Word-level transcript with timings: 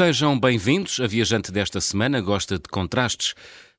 Sejam 0.00 0.40
bem-vindos. 0.40 0.98
A 0.98 1.06
viajante 1.06 1.52
desta 1.52 1.78
semana 1.78 2.22
gosta 2.22 2.54
de 2.54 2.66
contrastes. 2.70 3.34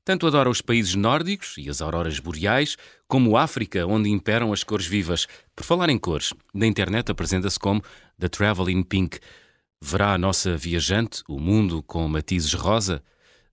Tanto 0.05 0.27
adora 0.27 0.51
os 0.51 0.61
países 0.61 0.93
nórdicos 0.93 1.55
e 1.57 1.67
as 1.67 1.81
auroras 1.81 2.19
boreais, 2.19 2.77
como 3.07 3.35
África, 3.35 3.87
onde 3.87 4.07
imperam 4.07 4.53
as 4.53 4.63
cores 4.63 4.85
vivas. 4.85 5.25
Por 5.55 5.65
falar 5.65 5.89
em 5.89 5.97
cores, 5.97 6.31
na 6.53 6.67
internet 6.67 7.09
apresenta-se 7.09 7.57
como 7.57 7.81
The 8.19 8.29
Traveling 8.29 8.83
Pink. 8.83 9.17
Verá 9.81 10.13
a 10.13 10.17
nossa 10.19 10.55
viajante 10.55 11.23
o 11.27 11.39
mundo 11.39 11.81
com 11.81 12.07
matizes 12.07 12.53
rosa? 12.53 13.01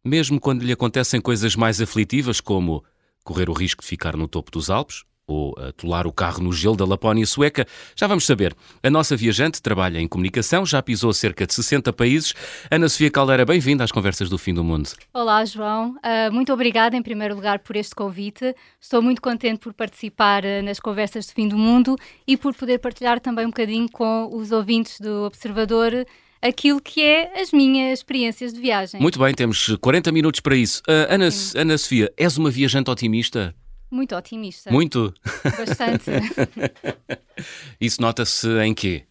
Mesmo 0.05 0.39
quando 0.39 0.63
lhe 0.63 0.73
acontecem 0.73 1.23
coisas 1.23 1.57
mais 1.57 1.81
aflitivas, 1.81 2.39
como 2.39 2.85
correr 3.25 3.49
o 3.49 3.55
risco 3.55 3.81
de 3.81 3.89
ficar 3.89 4.15
no 4.15 4.29
topo 4.29 4.51
dos 4.51 4.69
Alpes 4.69 5.05
ou 5.29 5.55
atolar 5.59 6.07
o 6.07 6.13
carro 6.13 6.43
no 6.43 6.53
gelo 6.53 6.75
da 6.75 6.87
Lapónia 6.87 7.27
sueca? 7.27 7.67
Já 7.95 8.07
vamos 8.07 8.25
saber. 8.25 8.57
A 8.83 8.89
nossa 8.89 9.15
viajante 9.15 9.61
trabalha 9.61 10.01
em 10.01 10.09
comunicação, 10.09 10.65
já 10.65 10.83
pisou 10.83 11.13
cerca 11.13 11.47
de 11.47 11.53
60 11.53 11.93
países. 11.93 12.35
Ana 12.71 12.89
Sofia 12.89 13.11
Caldeira, 13.11 13.45
bem-vinda 13.45 13.85
às 13.85 13.93
Conversas 13.93 14.31
do 14.31 14.39
Fim 14.39 14.55
do 14.55 14.65
Mundo. 14.65 14.91
Olá, 15.13 15.45
João. 15.45 15.91
Uh, 15.97 16.33
muito 16.33 16.53
obrigada, 16.53 16.97
em 16.97 17.03
primeiro 17.03 17.35
lugar, 17.35 17.59
por 17.59 17.77
este 17.77 17.95
convite. 17.95 18.55
Estou 18.81 19.03
muito 19.03 19.21
contente 19.21 19.61
por 19.61 19.75
participar 19.75 20.43
uh, 20.45 20.63
nas 20.65 20.81
Conversas 20.81 21.27
do 21.27 21.33
Fim 21.33 21.47
do 21.47 21.59
Mundo 21.59 21.95
e 22.27 22.37
por 22.37 22.55
poder 22.55 22.79
partilhar 22.79 23.21
também 23.21 23.45
um 23.45 23.51
bocadinho 23.51 23.89
com 23.91 24.31
os 24.35 24.51
ouvintes 24.51 24.99
do 24.99 25.25
Observador 25.27 26.07
aquilo 26.41 26.81
que 26.81 27.03
é 27.03 27.41
as 27.41 27.53
minhas 27.53 27.99
experiências 27.99 28.53
de 28.53 28.61
viagem. 28.61 29.01
Muito 29.01 29.19
bem, 29.19 29.35
temos 29.35 29.77
40 29.81 30.13
minutos 30.13 30.41
para 30.41 30.57
isso. 30.57 30.81
Uh, 30.89 31.13
Ana, 31.13 31.29
Ana 31.57 31.77
Sofia, 31.77 32.13
és 32.17 32.39
uma 32.39 32.51
viajante 32.51 32.91
otimista? 32.91 33.55
Muito 33.91 34.15
otimista. 34.15 34.71
Muito? 34.71 35.15
Bastante. 35.45 36.11
Isso 37.81 38.01
nota-se 38.01 38.49
em 38.61 38.75
quê? 38.75 39.05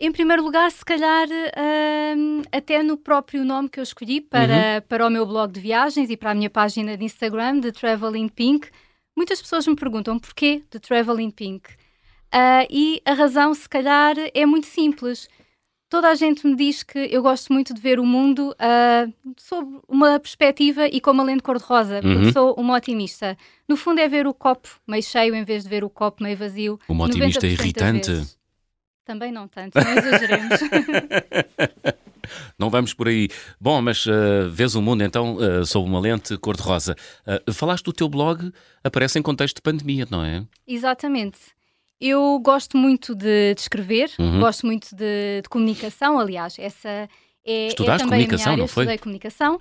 Em 0.00 0.12
primeiro 0.12 0.44
lugar, 0.44 0.70
se 0.70 0.84
calhar, 0.84 1.26
uh, 1.28 2.42
até 2.52 2.82
no 2.84 2.96
próprio 2.96 3.44
nome 3.44 3.68
que 3.68 3.80
eu 3.80 3.82
escolhi 3.82 4.20
para, 4.20 4.76
uhum. 4.76 4.82
para 4.88 5.06
o 5.06 5.10
meu 5.10 5.26
blog 5.26 5.52
de 5.52 5.60
viagens 5.60 6.08
e 6.08 6.16
para 6.16 6.30
a 6.30 6.34
minha 6.34 6.48
página 6.48 6.96
de 6.96 7.04
Instagram, 7.04 7.58
de 7.58 7.72
Traveling 7.72 8.28
Pink, 8.28 8.70
muitas 9.16 9.42
pessoas 9.42 9.66
me 9.66 9.74
perguntam 9.74 10.18
porquê 10.18 10.62
de 10.70 10.78
Traveling 10.78 11.32
Pink. 11.32 11.68
Uh, 12.32 12.64
e 12.70 13.02
a 13.04 13.12
razão, 13.12 13.52
se 13.52 13.68
calhar, 13.68 14.14
é 14.32 14.46
muito 14.46 14.68
simples 14.68 15.28
toda 15.88 16.08
a 16.08 16.14
gente 16.14 16.46
me 16.46 16.54
diz 16.54 16.82
que 16.82 16.98
eu 16.98 17.22
gosto 17.22 17.52
muito 17.52 17.72
de 17.72 17.80
ver 17.80 17.98
o 17.98 18.06
mundo 18.06 18.54
uh, 18.54 19.32
sob 19.36 19.80
uma 19.88 20.18
perspectiva 20.20 20.86
e 20.86 21.00
com 21.00 21.10
uma 21.10 21.24
lente 21.24 21.42
cor-de-rosa, 21.42 22.00
porque 22.00 22.26
uhum. 22.26 22.32
sou 22.32 22.54
uma 22.54 22.76
otimista. 22.76 23.36
No 23.66 23.76
fundo, 23.76 24.00
é 24.00 24.08
ver 24.08 24.26
o 24.26 24.34
copo 24.34 24.68
meio 24.86 25.02
cheio 25.02 25.34
em 25.34 25.44
vez 25.44 25.64
de 25.64 25.68
ver 25.68 25.84
o 25.84 25.90
copo 25.90 26.22
meio 26.22 26.36
vazio. 26.36 26.78
Uma 26.88 27.06
otimista 27.06 27.46
irritante. 27.46 28.26
Também 29.04 29.32
não 29.32 29.48
tanto, 29.48 29.74
não 29.74 29.90
exageremos. 29.90 30.60
não 32.58 32.68
vamos 32.68 32.92
por 32.92 33.08
aí. 33.08 33.28
Bom, 33.58 33.80
mas 33.80 34.04
uh, 34.04 34.50
vês 34.50 34.74
o 34.74 34.82
mundo 34.82 35.02
então 35.02 35.36
uh, 35.36 35.64
sob 35.64 35.88
uma 35.88 35.98
lente 35.98 36.36
cor-de-rosa. 36.36 36.94
Uh, 37.26 37.52
falaste 37.52 37.84
do 37.86 37.92
teu 37.92 38.06
blog, 38.06 38.52
aparece 38.84 39.18
em 39.18 39.22
contexto 39.22 39.56
de 39.56 39.62
pandemia, 39.62 40.06
não 40.10 40.22
é? 40.22 40.44
Exatamente. 40.66 41.38
Eu 42.00 42.38
gosto 42.40 42.76
muito 42.76 43.14
de, 43.14 43.54
de 43.54 43.60
escrever, 43.60 44.10
uhum. 44.18 44.40
gosto 44.40 44.66
muito 44.66 44.94
de, 44.94 45.42
de, 45.42 45.48
comunicação, 45.48 46.18
aliás, 46.18 46.56
essa 46.58 46.88
é, 46.88 47.08
é 47.44 47.66
Estudaste 47.66 48.02
é 48.02 48.06
também 48.06 48.20
comunicação, 48.20 48.52
a 48.52 48.56
minha 48.56 48.62
área, 48.62 48.62
não 48.62 48.68
foi? 48.68 48.84
estudei 48.84 48.98
comunicação 48.98 49.60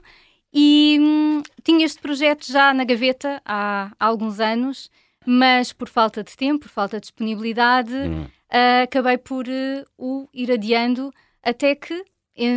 e 0.53 0.97
hum, 0.99 1.43
tinha 1.63 1.85
este 1.85 1.99
projeto 1.99 2.51
já 2.51 2.73
na 2.73 2.83
gaveta 2.83 3.41
há, 3.45 3.91
há, 3.99 4.05
alguns 4.05 4.39
anos, 4.39 4.89
mas 5.25 5.73
por 5.73 5.89
falta 5.89 6.23
de 6.23 6.35
tempo, 6.35 6.61
por 6.61 6.69
falta 6.69 6.97
de 6.97 7.01
disponibilidade, 7.01 7.93
uh, 7.93 8.83
acabei 8.83 9.17
por 9.17 9.45
uh, 9.47 9.85
o 9.97 10.27
ir 10.33 10.51
adiando 10.51 11.13
até 11.43 11.75
que 11.75 12.05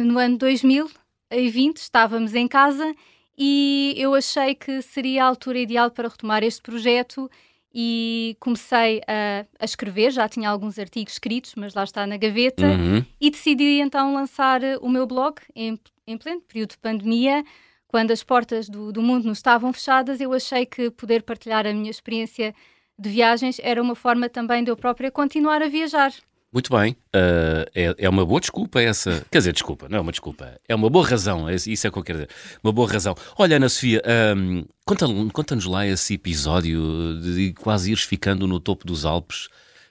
no 0.04 0.18
ano 0.18 0.36
2020 0.36 1.78
estávamos 1.78 2.34
em 2.34 2.46
casa 2.46 2.94
e 3.36 3.94
eu 3.96 4.14
achei 4.14 4.54
que 4.54 4.82
seria 4.82 5.24
a 5.24 5.26
altura 5.26 5.58
ideal 5.58 5.90
para 5.90 6.08
retomar 6.08 6.42
este 6.44 6.60
projeto 6.60 7.30
e 7.72 8.36
comecei 8.40 9.00
a, 9.06 9.46
a, 9.58 9.64
escrever, 9.64 10.10
já 10.10 10.28
tinha 10.28 10.48
alguns 10.50 10.78
artigos 10.78 11.14
escritos, 11.14 11.54
mas 11.56 11.74
lá 11.74 11.84
está 11.84 12.06
na 12.06 12.16
gaveta, 12.16 12.66
uhum. 12.66 13.04
e 13.20 13.30
decidi 13.30 13.80
então 13.80 14.12
lançar 14.12 14.60
o 14.80 14.88
meu 14.88 15.06
blog 15.06 15.40
em, 15.54 15.78
em 16.06 16.18
pleno 16.18 16.40
período 16.40 16.70
de 16.70 16.78
pandemia, 16.78 17.44
quando 17.86 18.10
as 18.10 18.22
portas 18.22 18.68
do, 18.68 18.92
do 18.92 19.02
mundo 19.02 19.26
nos 19.26 19.38
estavam 19.38 19.72
fechadas, 19.72 20.20
eu 20.20 20.32
achei 20.32 20.64
que 20.64 20.90
poder 20.90 21.22
partilhar 21.22 21.66
a 21.66 21.72
minha 21.72 21.90
experiência 21.90 22.54
de 22.98 23.08
viagens 23.08 23.58
era 23.62 23.80
uma 23.80 23.94
forma 23.94 24.28
também 24.28 24.62
de 24.62 24.70
eu 24.70 24.76
própria 24.76 25.10
continuar 25.10 25.62
a 25.62 25.68
viajar. 25.68 26.12
Muito 26.52 26.76
bem, 26.76 26.96
uh, 27.14 27.70
é, 27.72 27.94
é 27.96 28.08
uma 28.08 28.26
boa 28.26 28.40
desculpa 28.40 28.80
essa. 28.80 29.24
Quer 29.30 29.38
dizer, 29.38 29.52
desculpa, 29.52 29.88
não 29.88 29.98
é 29.98 30.00
uma 30.00 30.10
desculpa, 30.10 30.60
é 30.68 30.74
uma 30.74 30.90
boa 30.90 31.06
razão, 31.06 31.48
é, 31.48 31.54
isso 31.54 31.86
é 31.86 31.90
o 31.90 31.92
que 31.92 31.98
eu 31.98 32.02
quero 32.02 32.18
dizer. 32.18 32.30
Uma 32.62 32.72
boa 32.72 32.90
razão. 32.90 33.14
Olha, 33.38 33.56
Ana 33.56 33.68
Sofia, 33.68 34.02
um, 34.36 34.64
conta-nos 34.84 35.30
conta 35.30 35.56
lá 35.68 35.86
esse 35.86 36.14
episódio 36.14 37.20
de 37.20 37.52
quase 37.52 37.92
ires 37.92 38.02
ficando 38.02 38.48
no 38.48 38.58
topo 38.58 38.84
dos 38.84 39.04
Alpes. 39.04 39.48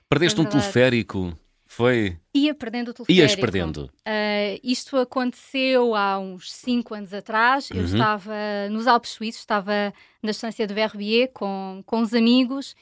Perdeste 0.09 0.37
é 0.37 0.43
um 0.43 0.45
teleférico, 0.45 1.33
foi? 1.65 2.17
Ia 2.33 2.53
perdendo 2.53 2.89
o 2.89 2.93
teleférico. 2.93 3.21
Ias 3.21 3.35
perdendo. 3.35 3.89
Uh, 4.05 4.59
isto 4.61 4.97
aconteceu 4.97 5.95
há 5.95 6.19
uns 6.19 6.51
5 6.51 6.93
anos 6.93 7.13
atrás. 7.13 7.69
Eu 7.69 7.77
uhum. 7.77 7.85
estava 7.85 8.33
nos 8.69 8.85
Alpes 8.85 9.11
Suíços, 9.11 9.39
estava 9.39 9.93
na 10.21 10.31
estância 10.31 10.67
de 10.67 10.73
Verbier 10.73 11.29
com, 11.33 11.81
com 11.85 12.01
os 12.01 12.13
amigos. 12.13 12.75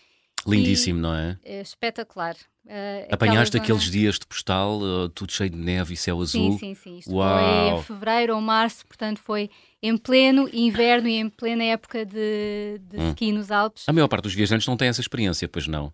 Lindíssimo, 0.48 1.00
não 1.00 1.14
é? 1.14 1.38
É 1.44 1.62
espetacular. 1.62 2.36
Uh, 2.68 3.08
Apanhaste 3.14 3.56
aqueles 3.56 3.84
dias 3.84 4.20
de 4.20 4.28
postal, 4.28 4.82
uh, 4.82 5.08
tudo 5.10 5.32
cheio 5.32 5.50
de 5.50 5.56
neve 5.56 5.94
e 5.94 5.98
céu 5.98 6.20
azul? 6.20 6.52
Sim, 6.54 6.58
sim, 6.58 6.76
sim. 6.76 6.98
Isto 6.98 7.16
Uau. 7.16 7.40
foi 7.40 7.80
em 7.80 7.84
fevereiro 7.84 8.36
ou 8.36 8.42
março, 8.42 8.86
portanto 8.86 9.20
foi 9.20 9.50
em 9.82 9.96
pleno 9.96 10.50
inverno 10.52 11.08
e 11.08 11.14
em 11.14 11.30
plena 11.30 11.64
época 11.64 12.06
de, 12.06 12.82
de 12.82 12.98
hum. 12.98 13.10
ski 13.12 13.32
nos 13.32 13.52
Alpes. 13.52 13.86
A 13.88 13.94
maior 13.94 14.10
parte 14.10 14.24
dos 14.24 14.34
viajantes 14.34 14.68
não 14.68 14.76
tem 14.76 14.90
essa 14.90 15.00
experiência, 15.00 15.48
pois 15.48 15.66
não? 15.66 15.94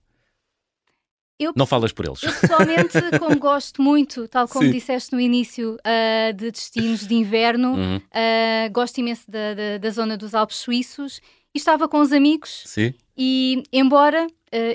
Eu, 1.40 1.54
não 1.56 1.68
falas 1.68 1.92
por 1.92 2.06
eles. 2.06 2.24
Eu 2.24 2.34
pessoalmente, 2.34 2.98
como 3.20 3.38
gosto 3.38 3.80
muito, 3.80 4.28
tal 4.28 4.48
como 4.48 4.66
Sim. 4.66 4.72
disseste 4.72 5.14
no 5.14 5.20
início, 5.20 5.76
uh, 5.76 6.34
de 6.34 6.50
destinos 6.50 7.06
de 7.06 7.14
inverno, 7.14 7.76
uhum. 7.76 7.98
uh, 7.98 8.72
gosto 8.72 8.98
imenso 8.98 9.30
da, 9.30 9.54
da, 9.54 9.78
da, 9.78 9.90
zona 9.92 10.18
dos 10.18 10.34
Alpes 10.34 10.58
suíços 10.58 11.22
e 11.54 11.58
estava 11.60 11.88
com 11.88 12.00
os 12.00 12.12
amigos. 12.12 12.64
Sim. 12.66 12.96
E 13.16 13.62
embora 13.72 14.28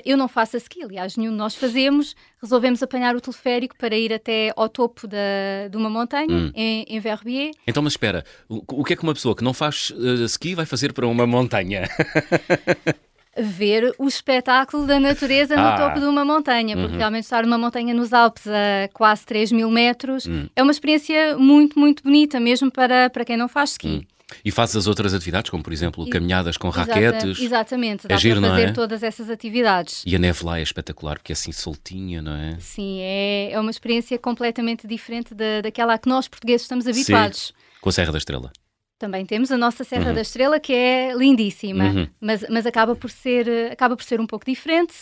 eu 0.05 0.17
não 0.17 0.27
faça 0.27 0.57
ski, 0.57 0.83
aliás, 0.83 1.15
nenhum 1.15 1.31
de 1.31 1.37
nós 1.37 1.55
fazemos, 1.55 2.15
resolvemos 2.41 2.83
apanhar 2.83 3.15
o 3.15 3.21
teleférico 3.21 3.75
para 3.77 3.95
ir 3.95 4.13
até 4.13 4.51
ao 4.55 4.67
topo 4.67 5.07
da, 5.07 5.67
de 5.69 5.77
uma 5.77 5.89
montanha, 5.89 6.27
hum. 6.29 6.51
em, 6.55 6.85
em, 6.87 6.99
Verbier. 6.99 7.51
Então, 7.67 7.81
mas 7.81 7.93
espera, 7.93 8.23
o, 8.47 8.63
o, 8.81 8.83
que 8.83 8.93
é 8.93 8.95
que 8.95 9.03
uma 9.03 9.13
pessoa 9.13 9.35
que 9.35 9.43
não 9.43 9.53
faz 9.53 9.91
uh, 9.91 10.25
ski 10.25 10.55
vai 10.55 10.65
fazer 10.65 10.93
para 10.93 11.07
uma 11.07 11.25
montanha? 11.25 11.87
ver 13.41 13.93
o 13.97 14.07
espetáculo 14.07 14.85
da 14.85 14.99
natureza 14.99 15.55
no 15.55 15.67
ah. 15.67 15.77
topo 15.77 15.99
de 15.99 16.05
uma 16.05 16.25
montanha, 16.25 16.75
porque 16.75 16.93
uhum. 16.93 16.97
realmente 16.97 17.23
estar 17.23 17.43
numa 17.43 17.57
montanha 17.57 17.93
nos 17.93 18.11
Alpes 18.11 18.47
a 18.47 18.89
quase 18.93 19.25
3 19.25 19.51
mil 19.51 19.69
metros 19.69 20.25
uhum. 20.25 20.49
é 20.55 20.61
uma 20.61 20.71
experiência 20.71 21.37
muito, 21.37 21.79
muito 21.79 22.03
bonita, 22.03 22.39
mesmo 22.39 22.71
para, 22.71 23.09
para 23.09 23.23
quem 23.23 23.37
não 23.37 23.47
faz 23.47 23.71
ski. 23.71 23.87
Uhum. 23.87 24.03
E 24.43 24.51
fazes 24.51 24.75
as 24.75 24.87
outras 24.87 25.13
atividades, 25.13 25.49
como 25.49 25.63
por 25.63 25.73
exemplo 25.73 26.07
caminhadas 26.09 26.57
com 26.57 26.69
Exata, 26.69 26.93
raquetes. 26.93 27.39
Exatamente, 27.39 28.07
dá 28.07 28.15
é 28.15 28.17
giro, 28.17 28.39
para 28.39 28.49
fazer 28.51 28.69
é? 28.69 28.71
todas 28.71 29.03
essas 29.03 29.29
atividades. 29.29 30.03
E 30.05 30.15
a 30.15 30.19
neve 30.19 30.45
lá 30.45 30.59
é 30.59 30.61
espetacular, 30.61 31.17
porque 31.17 31.31
é 31.31 31.33
assim 31.33 31.51
soltinha, 31.51 32.21
não 32.21 32.33
é? 32.33 32.57
Sim, 32.59 32.99
é, 33.01 33.51
é 33.51 33.59
uma 33.59 33.71
experiência 33.71 34.17
completamente 34.17 34.87
diferente 34.87 35.33
da, 35.33 35.61
daquela 35.61 35.93
a 35.93 35.97
que 35.97 36.07
nós 36.07 36.27
portugueses 36.27 36.63
estamos 36.63 36.87
habituados. 36.87 37.47
Sim, 37.47 37.53
com 37.81 37.89
a 37.89 37.91
Serra 37.91 38.11
da 38.11 38.17
Estrela. 38.17 38.51
Também 38.97 39.25
temos 39.25 39.51
a 39.51 39.57
nossa 39.57 39.83
Serra 39.83 40.09
uhum. 40.09 40.15
da 40.15 40.21
Estrela, 40.21 40.59
que 40.59 40.73
é 40.73 41.13
lindíssima, 41.15 41.85
uhum. 41.85 42.07
mas, 42.19 42.45
mas 42.49 42.65
acaba, 42.65 42.95
por 42.95 43.09
ser, 43.09 43.71
acaba 43.71 43.95
por 43.95 44.03
ser 44.03 44.19
um 44.19 44.27
pouco 44.27 44.45
diferente. 44.45 44.93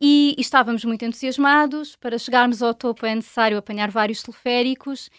E, 0.00 0.34
e 0.36 0.40
estávamos 0.40 0.84
muito 0.84 1.04
entusiasmados. 1.04 1.94
Para 1.96 2.18
chegarmos 2.18 2.62
ao 2.62 2.74
topo 2.74 3.06
é 3.06 3.14
necessário 3.14 3.58
apanhar 3.58 3.90
vários 3.90 4.22
teleféricos 4.22 5.10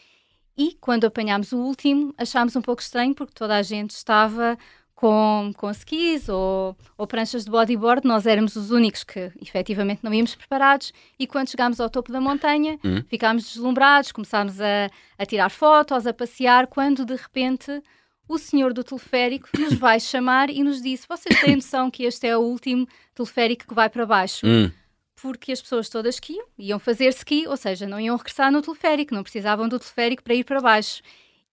e 0.57 0.77
quando 0.79 1.05
apanhámos 1.05 1.51
o 1.51 1.57
último, 1.57 2.13
achámos 2.17 2.55
um 2.55 2.61
pouco 2.61 2.81
estranho 2.81 3.13
porque 3.13 3.33
toda 3.33 3.55
a 3.55 3.61
gente 3.61 3.91
estava 3.91 4.57
com, 4.95 5.51
com 5.57 5.69
skis 5.71 6.29
ou, 6.29 6.75
ou 6.97 7.05
pranchas 7.05 7.43
de 7.43 7.51
bodyboard, 7.51 8.07
nós 8.07 8.25
éramos 8.25 8.55
os 8.55 8.71
únicos 8.71 9.03
que 9.03 9.31
efetivamente 9.41 9.99
não 10.01 10.13
íamos 10.13 10.33
preparados 10.33 10.93
e 11.19 11.27
quando 11.27 11.49
chegámos 11.49 11.81
ao 11.81 11.89
topo 11.89 12.11
da 12.11 12.21
montanha 12.21 12.79
uhum. 12.83 13.03
ficámos 13.07 13.43
deslumbrados, 13.43 14.13
começámos 14.13 14.61
a, 14.61 14.89
a 15.17 15.25
tirar 15.25 15.49
fotos, 15.49 16.07
a 16.07 16.13
passear, 16.13 16.67
quando 16.67 17.05
de 17.05 17.15
repente 17.15 17.81
o 18.27 18.37
senhor 18.37 18.73
do 18.73 18.83
teleférico 18.83 19.49
nos 19.59 19.73
vai 19.73 19.99
chamar 19.99 20.49
e 20.49 20.63
nos 20.63 20.81
disse: 20.81 21.05
Vocês 21.07 21.39
têm 21.41 21.57
noção 21.57 21.91
que 21.91 22.03
este 22.05 22.25
é 22.27 22.37
o 22.37 22.41
último 22.41 22.87
teleférico 23.13 23.67
que 23.67 23.73
vai 23.73 23.89
para 23.89 24.05
baixo? 24.05 24.47
Uhum 24.47 24.71
porque 25.15 25.51
as 25.51 25.61
pessoas 25.61 25.89
todas 25.89 26.19
que 26.19 26.33
iam, 26.33 26.45
iam 26.57 26.79
fazer 26.79 27.07
ski, 27.09 27.47
ou 27.47 27.57
seja, 27.57 27.87
não 27.87 27.99
iam 27.99 28.15
regressar 28.17 28.51
no 28.51 28.61
teleférico, 28.61 29.13
não 29.13 29.23
precisavam 29.23 29.67
do 29.67 29.79
teleférico 29.79 30.23
para 30.23 30.35
ir 30.35 30.43
para 30.43 30.61
baixo. 30.61 31.01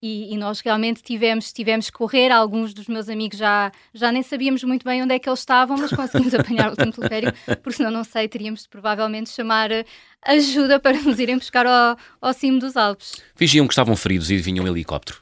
E, 0.05 0.33
e, 0.33 0.37
nós 0.37 0.59
realmente 0.59 1.01
tivemos, 1.01 1.53
tivemos 1.53 1.89
que 1.89 1.97
correr. 1.97 2.29
Alguns 2.29 2.73
dos 2.73 2.87
meus 2.87 3.07
amigos 3.07 3.37
já, 3.37 3.71
já 3.93 4.11
nem 4.11 4.21
sabíamos 4.21 4.61
muito 4.65 4.83
bem 4.83 5.01
onde 5.01 5.15
é 5.15 5.19
que 5.19 5.29
eles 5.29 5.39
estavam, 5.39 5.77
mas 5.77 5.91
conseguimos 5.91 6.33
apanhar 6.35 6.73
o 6.73 6.75
teleférico, 6.75 7.37
porque 7.61 7.77
senão, 7.77 7.89
não 7.89 8.03
sei, 8.03 8.27
teríamos 8.27 8.67
provavelmente 8.67 9.29
chamar 9.29 9.69
ajuda 10.25 10.79
para 10.79 10.97
nos 11.01 11.19
irem 11.19 11.37
buscar 11.37 11.65
ao, 11.65 11.97
ao 12.21 12.33
cimo 12.33 12.59
dos 12.59 12.75
Alpes. 12.77 13.13
Fingiam 13.35 13.67
que 13.67 13.73
estavam 13.73 13.95
feridos 13.95 14.29
e 14.31 14.37
vinham 14.37 14.65
um 14.65 14.67
helicóptero. 14.67 15.17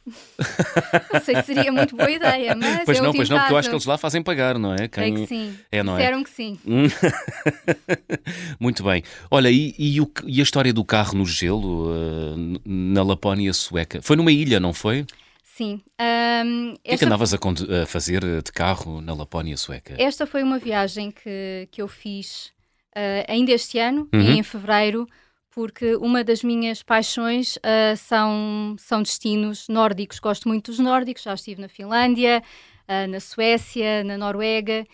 Não 1.14 1.22
sei 1.22 1.36
se 1.38 1.44
seria 1.54 1.72
muito 1.72 1.96
boa 1.96 2.10
ideia, 2.12 2.56
mas. 2.56 2.84
Pois 2.86 2.98
é 2.98 3.02
não, 3.02 3.14
pois 3.14 3.30
não, 3.30 3.38
caso. 3.38 3.44
porque 3.46 3.54
eu 3.54 3.58
acho 3.58 3.70
que 3.70 3.76
eles 3.76 3.86
lá 3.86 3.98
fazem 3.98 4.22
pagar, 4.22 4.58
não 4.60 4.74
é? 4.74 4.88
Creio 4.88 5.16
que 5.16 5.28
sim. 5.28 5.58
É, 5.72 5.82
não 5.84 5.94
é? 5.94 5.98
Disseram 6.00 6.24
que 6.24 6.30
sim. 6.30 6.60
Hum. 6.66 6.84
Muito 8.60 8.84
bem. 8.84 9.04
Olha, 9.30 9.50
e, 9.50 9.74
e, 9.78 10.02
o- 10.02 10.12
e 10.26 10.40
a 10.40 10.44
história 10.44 10.74
do 10.74 10.84
carro 10.84 11.16
no 11.18 11.26
gelo 11.26 11.90
uh, 11.92 12.62
na 12.66 13.04
Lapónia 13.04 13.54
sueca? 13.54 14.02
Foi 14.02 14.16
numa 14.16 14.32
ilha, 14.32 14.60
não 14.60 14.74
foi? 14.74 15.06
Sim. 15.44 15.82
Ahm, 16.00 16.74
O 16.74 16.80
que 16.84 16.92
é 16.92 16.98
que 16.98 17.06
andavas 17.06 17.34
a, 17.34 17.38
a 17.38 17.86
fazer 17.86 18.24
uh, 18.24 18.42
de 18.42 18.52
carro 18.52 19.02
na 19.02 19.14
Lapónia 19.14 19.58
sueca? 19.58 19.96
esta 19.98 20.26
foi 20.26 20.44
uma 20.44 20.58
viagem 20.58 21.12
que, 21.12 21.68
que 21.72 21.82
eu 21.82 21.88
fiz 21.88 22.52
ah, 22.96 23.26
ainda 23.32 23.52
este 23.52 23.78
ano, 23.80 24.08
Uhum. 24.14 24.22
em 24.34 24.44
fevereiro, 24.44 25.08
porque 25.50 25.96
uma 25.98 26.24
das 26.24 26.44
minhas 26.44 26.82
paixões 26.84 27.58
ah, 27.64 27.96
são, 27.96 28.76
são 28.80 29.02
destinos 29.02 29.68
nórdicos. 29.68 30.20
Gosto 30.20 30.48
muito 30.48 30.72
dos 30.72 30.80
nórdicos, 30.80 31.24
já 31.24 31.34
estive 31.34 31.62
na 31.62 31.68
Finlândia, 31.68 32.42
ah, 32.88 33.08
na 33.08 33.20
Suécia, 33.20 34.04
na 34.04 34.18
Noruega. 34.18 34.86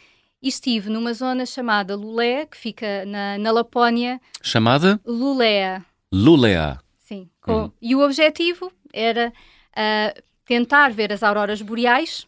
E 0.41 0.49
estive 0.49 0.89
numa 0.91 1.13
zona 1.13 1.45
chamada 1.47 1.95
Lulé, 1.95 2.45
que 2.45 2.55
fica 2.57 3.03
na, 3.05 3.37
na 3.39 3.51
Lapónia. 3.51 4.21
Chamada 4.41 4.99
Lulea, 5.05 5.83
Lulea. 6.13 6.79
sim. 6.99 7.27
Com- 7.41 7.53
Uhum. 7.63 7.71
E 7.81 7.95
o 7.95 8.01
objetivo 8.05 8.71
era 8.93 9.33
ah, 9.75 10.13
tentar 10.45 10.89
ver 10.91 11.11
as 11.11 11.23
auroras 11.23 11.61
boreais, 11.61 12.27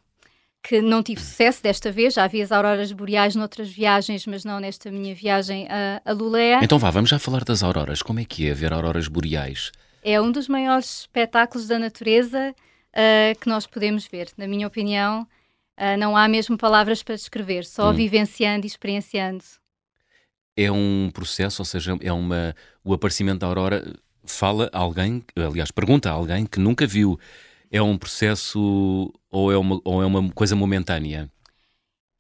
que 0.62 0.82
não 0.82 1.02
tive 1.02 1.22
sucesso 1.22 1.64
desta 1.64 1.92
vez. 1.92 2.14
Já 2.16 2.28
vi 2.28 2.42
as 2.42 2.52
auroras 2.52 2.92
boreais 2.92 3.36
noutras 3.36 3.70
viagens, 3.70 4.26
mas 4.26 4.44
não 4.44 4.60
nesta 4.60 4.92
minha 4.92 5.16
viagem 5.16 5.68
a, 5.70 6.02
a 6.04 6.12
Lulea. 6.14 6.60
Então 6.62 6.78
vá, 6.80 6.90
vamos 6.92 7.10
já 7.10 7.18
falar 7.20 7.44
das 7.44 7.64
auroras. 7.64 8.02
Como 8.02 8.20
é 8.20 8.26
que 8.26 8.48
é 8.50 8.54
ver 8.54 8.74
auroras 8.74 9.08
boreais? 9.08 9.72
É 10.04 10.20
um 10.20 10.32
dos 10.32 10.48
maiores 10.48 11.02
espetáculos 11.02 11.68
da 11.68 11.78
natureza 11.80 12.54
ah, 12.94 13.36
que 13.40 13.48
nós 13.50 13.66
podemos 13.66 14.06
ver. 14.08 14.30
Na 14.38 14.48
minha 14.48 14.68
opinião, 14.68 15.28
ah, 15.78 15.98
não 15.98 16.16
há 16.16 16.28
mesmo 16.28 16.58
palavras 16.58 17.02
para 17.04 17.16
descrever, 17.16 17.66
só 17.66 17.90
Hum. 17.92 17.94
vivenciando 17.94 18.66
e 18.66 18.68
experienciando. 18.68 19.44
É 20.58 20.70
um 20.70 21.10
processo, 21.14 21.62
ou 21.62 21.66
seja, 21.66 21.98
é 22.02 22.12
uma 22.12 22.54
o 22.84 22.94
aparecimento 22.94 23.40
da 23.40 23.48
aurora 23.48 23.82
fala 24.26 24.70
a 24.74 24.80
alguém, 24.80 25.24
aliás, 25.36 25.72
pergunta 25.72 26.10
a 26.10 26.14
alguém 26.14 26.46
que 26.46 26.60
nunca 26.60 26.86
viu. 26.86 27.18
É 27.72 27.82
um 27.82 27.98
processo 27.98 29.14
ou 29.32 29.52
é 29.52 29.58
uma, 29.58 29.80
ou 29.84 30.02
é 30.02 30.06
uma 30.06 30.32
coisa 30.32 30.56
momentânea? 30.56 31.30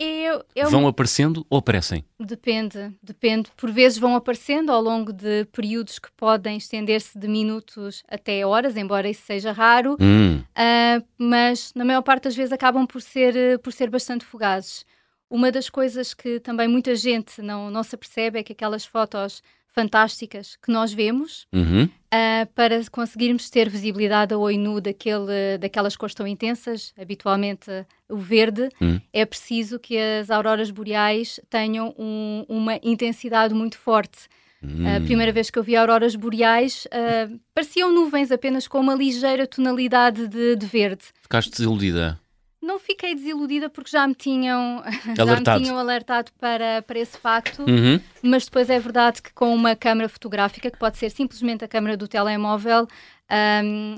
Eu, 0.02 0.46
eu 0.56 0.70
Vão 0.70 0.88
aparecendo 0.88 1.46
ou 1.50 1.58
aparecem? 1.58 2.06
Depende, 2.18 2.96
depende. 3.04 3.50
Por 3.58 3.70
vezes 3.70 3.98
vão 3.98 4.16
aparecendo 4.16 4.72
ao 4.72 4.82
longo 4.82 5.12
de 5.12 5.44
períodos 5.52 6.00
que 6.00 6.10
podem 6.14 6.56
estender-se 6.56 7.20
de 7.20 7.28
minutos 7.28 8.02
até 8.08 8.46
horas, 8.46 8.78
embora 8.78 9.10
isso 9.10 9.24
seja 9.26 9.52
raro, 9.52 9.98
Hum, 10.00 10.42
ah, 10.56 11.04
mas 11.18 11.74
na 11.76 11.84
maior 11.84 12.02
parte 12.02 12.24
das 12.24 12.36
vezes 12.36 12.54
acabam 12.54 12.88
por 12.88 13.02
ser, 13.02 13.60
por 13.60 13.74
ser 13.74 13.90
bastante 13.90 14.24
fugazes. 14.24 14.86
Uma 15.30 15.52
das 15.52 15.70
coisas 15.70 16.14
que 16.14 16.40
também 16.40 16.68
muita 16.68 16.96
gente 16.96 17.42
não, 17.42 17.70
não 17.70 17.84
se 17.84 17.94
apercebe 17.94 18.40
é 18.40 18.44
que 18.44 18.54
aquelas 18.54 18.86
fotos 18.86 19.44
fantásticas 19.74 20.58
que 20.62 20.72
nós 20.72 20.92
vemos, 20.94 21.46
uhum. 21.54 21.88
ah, 22.12 22.48
para 22.56 22.80
conseguirmos 22.92 23.50
ter 23.50 23.70
visibilidade 23.70 24.34
a 24.34 24.38
olho 24.38 24.58
nu 24.60 24.82
daquele, 24.82 25.58
daquelas 25.60 25.96
cores 25.96 26.16
tão 26.16 26.28
intensas, 26.28 26.94
habitualmente 27.00 27.70
o 28.10 28.18
verde, 28.18 28.70
Hum. 28.82 29.00
é 29.14 29.26
preciso 29.26 29.80
que 29.80 29.98
as 29.98 30.30
auroras 30.30 30.72
boreais 30.72 31.40
tenham 31.50 31.94
um- 31.98 32.46
uma 32.50 32.80
intensidade 32.84 33.54
muito 33.54 33.78
forte. 33.78 34.28
A 34.62 34.66
Hum. 35.00 35.06
primeira 35.06 35.32
vez 35.32 35.50
que 35.50 35.58
eu 35.58 35.64
vi 35.64 35.76
auroras 35.78 36.16
boreais, 36.18 36.86
ah, 36.92 37.30
pareciam 37.56 37.94
nuvens 37.94 38.30
apenas 38.32 38.68
com 38.68 38.80
uma 38.80 38.94
ligeira 38.96 39.48
tonalidade 39.48 40.28
de, 40.28 40.56
de 40.58 40.66
verde. 40.66 41.04
Ficaste 41.22 41.52
desiludida. 41.52 42.20
Não 42.62 42.78
fiquei 42.78 43.16
desiludida 43.16 43.70
porque 43.70 43.90
já 43.90 44.06
me 44.08 44.14
tinham 44.16 44.84
já 45.16 45.24
Alertado. 45.24 45.60
me 45.60 45.66
tinham 45.66 45.78
alertado 45.80 46.32
para, 46.40 46.82
para 46.82 47.00
esse 47.00 47.18
facto, 47.18 47.62
Uhum. 47.64 48.00
mas 48.22 48.46
depois 48.46 48.70
é 48.70 48.80
verdade 48.80 49.22
que 49.22 49.34
com 49.34 49.54
uma 49.56 49.76
câmara 49.76 50.10
fotográfica, 50.10 50.70
que 50.70 50.78
pode 50.78 50.98
ser 50.98 51.10
simplesmente 51.10 51.64
a 51.64 51.68
câmara 51.68 51.96
do 51.96 52.08
telemóvel, 52.08 52.86
ahm, 53.30 53.96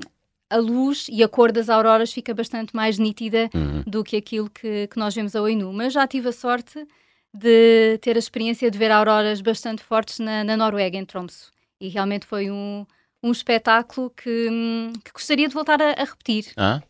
a 0.48 0.56
luz 0.58 1.06
e 1.10 1.22
a 1.24 1.28
cor 1.28 1.50
das 1.50 1.68
auroras 1.68 2.12
fica 2.12 2.32
bastante 2.34 2.74
mais 2.76 2.98
nítida 2.98 3.50
Uhum. 3.54 3.82
do 3.86 4.04
que 4.04 4.16
aquilo 4.16 4.48
que, 4.50 4.86
que 4.86 4.98
nós 4.98 5.14
vemos 5.14 5.34
a 5.34 5.42
olho 5.42 5.56
nu. 5.56 5.72
Mas 5.72 5.92
já 5.92 6.06
tive 6.06 6.28
a 6.28 6.32
sorte 6.32 6.86
de 7.34 7.98
ter 8.02 8.14
a 8.16 8.18
experiência 8.18 8.70
de 8.70 8.78
ver 8.78 8.90
auroras 8.92 9.40
bastante 9.40 9.82
fortes 9.82 10.18
na, 10.18 10.44
na 10.44 10.56
Noruega, 10.56 10.96
em 10.98 11.04
Tromsø. 11.04 11.50
E 11.80 11.88
realmente 11.88 12.26
foi 12.26 12.50
um, 12.50 12.86
um 13.22 13.32
espetáculo 13.32 14.10
que, 14.10 14.48
hum, 14.50 14.92
que 15.02 15.10
gostaria 15.12 15.48
de 15.48 15.54
voltar 15.54 15.80
a, 15.80 15.92
a 15.92 16.04
repetir. 16.04 16.52
Ah? 16.56 16.82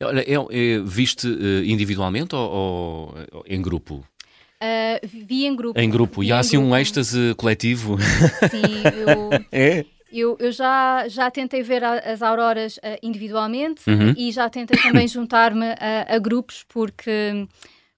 Olha, 0.00 0.20
é, 0.20 0.34
é- 0.34 0.78
viste 0.80 1.26
eh, 1.26 1.64
individualmente 1.66 2.34
ou, 2.34 2.50
ou- 2.50 3.14
ou 3.32 3.44
em 3.46 3.60
grupo? 3.60 4.04
Ah, 4.60 5.00
vi 5.04 5.46
em 5.46 5.54
grupo. 5.56 5.78
Em 5.78 5.88
grupo. 5.90 6.20
Vi 6.20 6.28
E 6.28 6.32
há 6.32 6.38
assim 6.38 6.56
um 6.56 6.62
grupo. 6.62 6.76
êxtase 6.76 7.34
coletivo? 7.36 7.96
Sim, 8.50 8.88
eu, 8.92 9.30
É? 9.52 9.84
eu, 10.10 10.36
eu 10.40 10.50
já, 10.52 11.06
já 11.08 11.30
tentei 11.30 11.62
ver 11.62 11.82
a- 11.84 11.98
as 11.98 12.22
auroras 12.22 12.78
ah, 12.82 12.98
individualmente 13.02 13.88
Uhum. 13.90 14.14
e 14.16 14.30
já 14.32 14.48
tentei 14.48 14.78
também 14.78 15.06
juntar-me 15.08 15.66
a, 15.78 16.06
a 16.14 16.18
grupos, 16.18 16.64
porque 16.68 17.10
hum, 17.34 17.46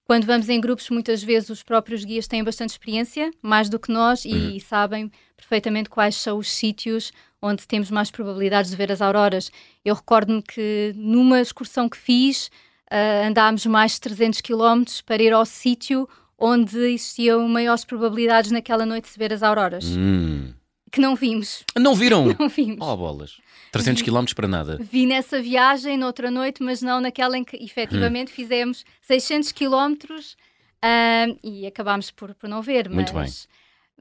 quando 0.05 0.25
vamos 0.25 0.49
em 0.49 0.59
grupos, 0.59 0.89
muitas 0.89 1.23
vezes 1.23 1.49
os 1.49 1.63
próprios 1.63 2.03
guias 2.03 2.27
têm 2.27 2.43
bastante 2.43 2.71
experiência, 2.71 3.31
mais 3.41 3.69
do 3.69 3.79
que 3.79 3.91
nós, 3.91 4.25
e 4.25 4.59
sabem 4.59 5.09
perfeitamente 5.37 5.89
quais 5.89 6.15
são 6.15 6.37
os 6.37 6.51
sítios 6.51 7.11
onde 7.41 7.67
temos 7.67 7.89
mais 7.89 8.11
probabilidades 8.11 8.69
de 8.71 8.77
ver 8.77 8.91
as 8.91 9.01
auroras. 9.01 9.51
Eu 9.83 9.95
recordo-me 9.95 10.41
que 10.41 10.93
numa 10.95 11.41
excursão 11.41 11.89
que 11.89 11.97
fiz, 11.97 12.51
ah, 12.89 13.27
andámos 13.27 13.65
mais 13.65 13.93
de 13.93 14.01
300 14.01 14.41
quilómetros 14.41 15.01
para 15.01 15.23
ir 15.23 15.33
ao 15.33 15.45
sítio 15.45 16.07
onde 16.37 16.77
existiam 16.77 17.47
maiores 17.47 17.83
probabilidades 17.85 18.51
naquela 18.51 18.85
noite 18.85 19.11
de 19.11 19.17
ver 19.17 19.31
as 19.33 19.43
auroras, 19.43 19.85
Hum. 19.85 20.53
que 20.91 20.99
não 20.99 21.15
vimos. 21.15 21.63
Não 21.77 21.93
viram? 21.95 22.25
Não 22.39 22.49
vimos. 22.49 22.77
Oh, 22.81 22.97
bolas. 22.97 23.37
300 23.71 24.01
km 24.01 24.25
para 24.35 24.47
nada. 24.47 24.77
Vi 24.81 25.05
nessa 25.05 25.41
viagem, 25.41 25.97
noutra 25.97 26.29
noite, 26.29 26.61
mas 26.61 26.81
não 26.81 26.99
naquela 26.99 27.37
em 27.37 27.43
que 27.43 27.55
efetivamente 27.63 28.31
Hum. 28.31 28.35
fizemos 28.35 28.83
600 29.03 29.51
quilómetros 29.51 30.35
ah, 30.81 31.27
e 31.43 31.65
acabámos 31.67 32.11
por, 32.11 32.33
por 32.35 32.49
não 32.49 32.61
ver. 32.61 32.89
Muito 32.89 33.13
mas, 33.13 33.47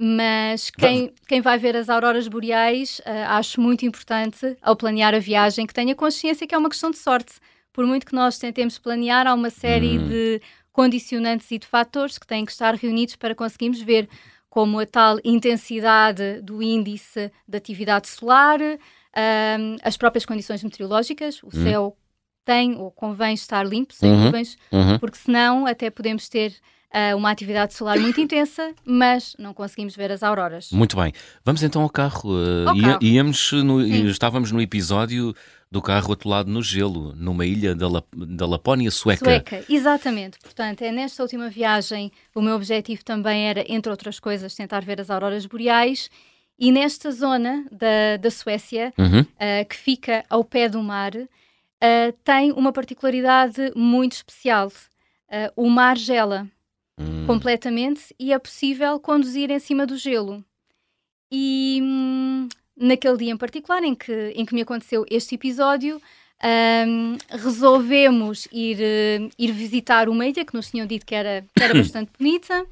Mas 0.03 0.71
quem, 0.71 1.13
quem 1.29 1.43
vai 1.43 1.59
ver 1.59 1.77
as 1.77 1.91
auroras 1.91 2.27
boreais, 2.27 3.03
ah, 3.05 3.37
acho 3.37 3.61
muito 3.61 3.85
importante, 3.85 4.57
ao 4.63 4.75
planear 4.75 5.15
a 5.15 5.19
viagem, 5.19 5.67
que 5.67 5.75
tenha 5.75 5.95
consciência 5.95 6.47
que 6.47 6.55
é 6.55 6.59
uma 6.59 6.71
questão 6.71 6.91
de 6.91 6.97
sorte. 6.97 7.35
Por 7.71 7.85
muito 7.87 8.07
que 8.07 8.15
nós 8.15 8.39
tentemos 8.39 8.79
planear, 8.79 9.27
há 9.27 9.35
uma 9.35 9.51
série 9.51 9.99
Hum. 9.99 10.09
de 10.09 10.41
condicionantes 10.73 11.51
e 11.51 11.59
de 11.59 11.67
fatores 11.67 12.17
que 12.17 12.27
têm 12.27 12.47
que 12.47 12.53
estar 12.53 12.75
reunidos 12.77 13.15
para 13.15 13.35
conseguirmos 13.35 13.83
ver, 13.83 14.09
como 14.49 14.79
a 14.81 14.87
tal 14.87 15.19
intensidade 15.23 16.41
do 16.41 16.63
índice 16.63 17.31
de 17.47 17.59
atividade 17.59 18.09
solar, 18.09 18.59
ahm, 19.15 19.77
as 19.83 19.99
próprias 19.99 20.25
condições 20.25 20.65
meteorológicas, 20.65 21.43
o 21.43 21.49
Hum. 21.49 21.63
céu 21.63 21.97
tem 22.43 22.75
ou 22.75 22.91
convém 22.91 23.35
estar 23.35 23.67
limpo, 23.67 23.93
sem 23.93 24.11
Uhum. 24.11 24.25
nuvens, 24.25 24.57
Uhum. 24.73 24.99
porque 24.99 25.19
senão 25.19 25.67
até 25.67 25.91
podemos 25.91 26.27
ter 26.27 26.55
ah, 26.93 27.15
uma 27.17 27.31
atividade 27.31 27.75
solar 27.75 27.99
muito 27.99 28.21
intensa, 28.21 28.75
mas 28.85 29.35
não 29.39 29.53
conseguimos 29.55 29.95
ver 29.97 30.11
as 30.13 30.23
auroras. 30.23 30.71
Muito 30.73 30.97
bem. 30.97 31.13
Vamos 31.45 31.63
então 31.63 31.83
ao 31.83 31.91
carro. 31.91 32.31
Uh, 32.31 32.69
Ao 32.69 32.77
carro. 32.81 32.99
Íamos 33.03 33.53
no- 33.53 33.81
estávamos 34.09 34.51
no 34.53 34.61
episódio 34.61 35.35
do 35.71 35.81
carro 35.81 36.13
atolado 36.13 36.51
no 36.51 36.61
gelo, 36.63 37.15
numa 37.15 37.47
ilha 37.47 37.77
da, 37.77 37.89
La- 37.89 38.03
da 38.13 38.45
Lapónia 38.45 38.91
sueca. 38.91 39.25
Sueca, 39.25 39.65
exatamente. 39.69 40.37
Portanto, 40.43 40.83
é 40.83 40.91
nesta 40.91 41.23
última 41.23 41.49
viagem 41.49 42.11
o 42.35 42.43
meu 42.43 42.57
objetivo 42.57 43.05
também 43.05 43.49
era, 43.49 43.65
entre 43.73 43.89
outras 43.91 44.19
coisas, 44.19 44.53
tentar 44.55 44.81
ver 44.85 45.01
as 45.01 45.11
auroras 45.11 45.47
boreais. 45.47 46.11
E 46.59 46.73
nesta 46.73 47.11
zona 47.13 47.65
da, 47.71 48.17
da 48.21 48.31
Suécia, 48.31 48.93
Uhum. 48.99 49.25
ah, 49.39 49.65
que 49.65 49.77
fica 49.77 50.25
ao 50.29 50.43
pé 50.45 50.69
do 50.69 50.83
mar, 50.83 51.13
ah, 51.81 52.13
tem 52.25 52.51
uma 52.53 52.73
particularidade 52.73 53.73
muito 53.77 54.13
especial. 54.13 54.73
Ah, 55.31 55.53
o 55.57 55.71
mar 55.71 55.97
gela 55.97 56.47
Hum. 57.01 57.27
completamente 57.27 58.15
e 58.19 58.33
é 58.33 58.39
possível 58.39 58.99
conduzir 59.01 59.51
em 59.51 59.59
cima 59.59 59.87
do 59.87 59.97
gelo. 59.97 60.45
E 61.33 61.81
hum, 61.83 62.49
naquele 62.77 63.17
dia 63.17 63.33
em 63.33 63.37
particular 63.37 63.83
em 63.83 63.95
que, 63.95 64.33
em 64.35 64.45
que 64.45 64.55
me 64.55 64.63
aconteceu 64.63 65.07
este 65.11 65.35
episódio, 65.35 66.01
hum, 66.87 67.17
resolvemos 67.31 68.49
ir, 68.53 68.79
eh, 68.81 69.29
ir 69.39 69.53
visitar 69.53 70.09
uma 70.09 70.27
ilha 70.27 70.45
que 70.45 70.55
nos 70.55 70.71
tinham 70.71 70.87
dito 70.87 71.07
que 71.07 71.15
era, 71.15 71.45
que 71.55 71.63
era 71.63 71.75
bastante 71.79 72.11
bonita. 72.19 72.67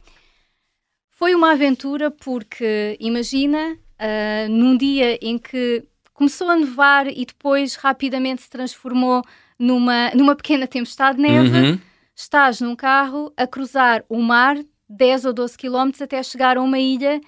Foi 1.11 1.35
uma 1.35 1.53
aventura 1.53 2.11
porque, 2.11 2.97
imagina, 3.01 3.77
ah, 3.99 4.47
num 4.49 4.77
dia 4.77 5.19
em 5.21 5.37
que 5.37 5.85
começou 6.15 6.49
a 6.49 6.57
nevar 6.57 7.07
e 7.09 7.25
depois 7.25 7.75
rapidamente 7.75 8.43
se 8.43 8.51
transformou 8.51 9.23
numa, 9.59 10.11
numa 10.15 10.37
pequena 10.37 10.67
tempestade 10.67 11.17
de 11.17 11.23
neve 11.23 11.59
Uhum. 11.59 11.81
Estás 12.19 12.61
num 12.61 12.75
carro 12.75 13.33
a 13.37 13.47
cruzar 13.47 14.05
o 14.09 14.21
mar 14.21 14.57
10 14.89 15.27
ou 15.27 15.33
12 15.33 15.57
quilómetros 15.57 16.03
até 16.03 16.21
chegar 16.21 16.57
a 16.57 16.63
uma 16.63 16.79
ilha 16.79 17.21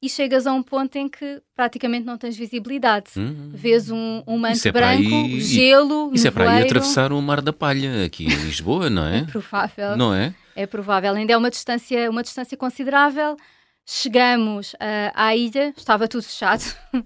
e 0.00 0.08
chegas 0.08 0.46
a 0.46 0.52
um 0.52 0.62
ponto 0.62 0.96
em 0.96 1.06
que 1.08 1.42
praticamente 1.54 2.06
não 2.06 2.16
tens 2.16 2.36
visibilidade. 2.36 3.10
Hum. 3.16 3.50
Vês 3.52 3.90
um, 3.90 4.22
um 4.26 4.38
manto 4.38 4.66
é 4.66 4.72
branco, 4.72 5.02
ir, 5.02 5.40
gelo, 5.40 6.10
Isso 6.14 6.26
é 6.26 6.30
para 6.30 6.60
ir 6.60 6.64
atravessar 6.64 7.12
o 7.12 7.20
Mar 7.20 7.42
da 7.42 7.52
Palha 7.52 8.06
aqui 8.06 8.24
em 8.24 8.28
Lisboa, 8.28 8.88
não 8.88 9.04
é? 9.04 9.18
é 9.20 9.24
provável. 9.24 9.96
Não 9.96 10.14
é? 10.14 10.34
É 10.56 10.66
provável. 10.66 11.14
Ainda 11.14 11.32
é 11.32 11.36
uma 11.36 11.50
distância, 11.50 12.08
uma 12.08 12.22
distância 12.22 12.56
considerável. 12.56 13.36
Chegamos 13.84 14.72
uh, 14.74 15.12
à 15.14 15.36
ilha, 15.36 15.74
estava 15.76 16.08
tudo 16.08 16.22
fechado. 16.22 16.62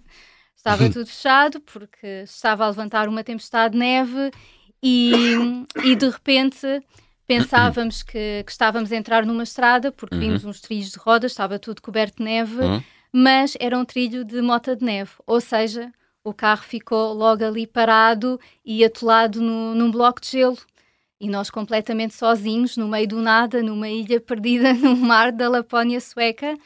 estava 0.54 0.88
tudo 0.92 1.06
fechado 1.06 1.60
porque 1.60 2.22
estava 2.24 2.64
a 2.64 2.68
levantar 2.68 3.08
uma 3.08 3.24
tempestade 3.24 3.72
de 3.72 3.78
neve 3.78 4.30
e, 4.82 5.38
e 5.82 5.96
de 5.96 6.08
repente 6.08 6.82
pensávamos 7.38 8.02
que, 8.02 8.42
que, 8.44 8.52
estávamos 8.52 8.92
a 8.92 8.96
entrar 8.96 9.24
numa 9.24 9.42
estrada 9.42 9.90
porque 9.92 10.14
uhum. 10.14 10.20
vimos 10.20 10.44
uns 10.44 10.60
trilhos 10.60 10.92
de 10.92 10.98
rodas, 10.98 11.32
estava 11.32 11.58
tudo 11.58 11.82
coberto 11.82 12.18
de 12.18 12.24
neve, 12.24 12.62
uhum. 12.62 12.82
mas 13.12 13.56
era 13.60 13.76
um 13.76 13.84
trilho 13.84 14.24
de 14.24 14.40
mota 14.40 14.76
de 14.76 14.84
neve, 14.84 15.10
ou 15.26 15.40
seja, 15.40 15.92
o 16.24 16.32
carro 16.32 16.62
ficou 16.62 17.12
logo 17.12 17.44
ali 17.44 17.66
parado 17.66 18.38
e 18.64 18.84
atolado 18.84 19.40
no, 19.40 19.74
num 19.74 19.90
bloco 19.90 20.20
de 20.20 20.30
gelo. 20.30 20.58
E 21.20 21.28
nós 21.28 21.50
completamente 21.50 22.14
sozinhos, 22.14 22.76
no 22.76 22.88
meio 22.88 23.06
do 23.06 23.20
nada, 23.20 23.62
numa 23.62 23.88
ilha 23.88 24.20
perdida 24.20 24.72
no 24.74 24.96
mar 24.96 25.30
da 25.30 25.48
Lapónia 25.48 26.00
sueca. 26.00 26.56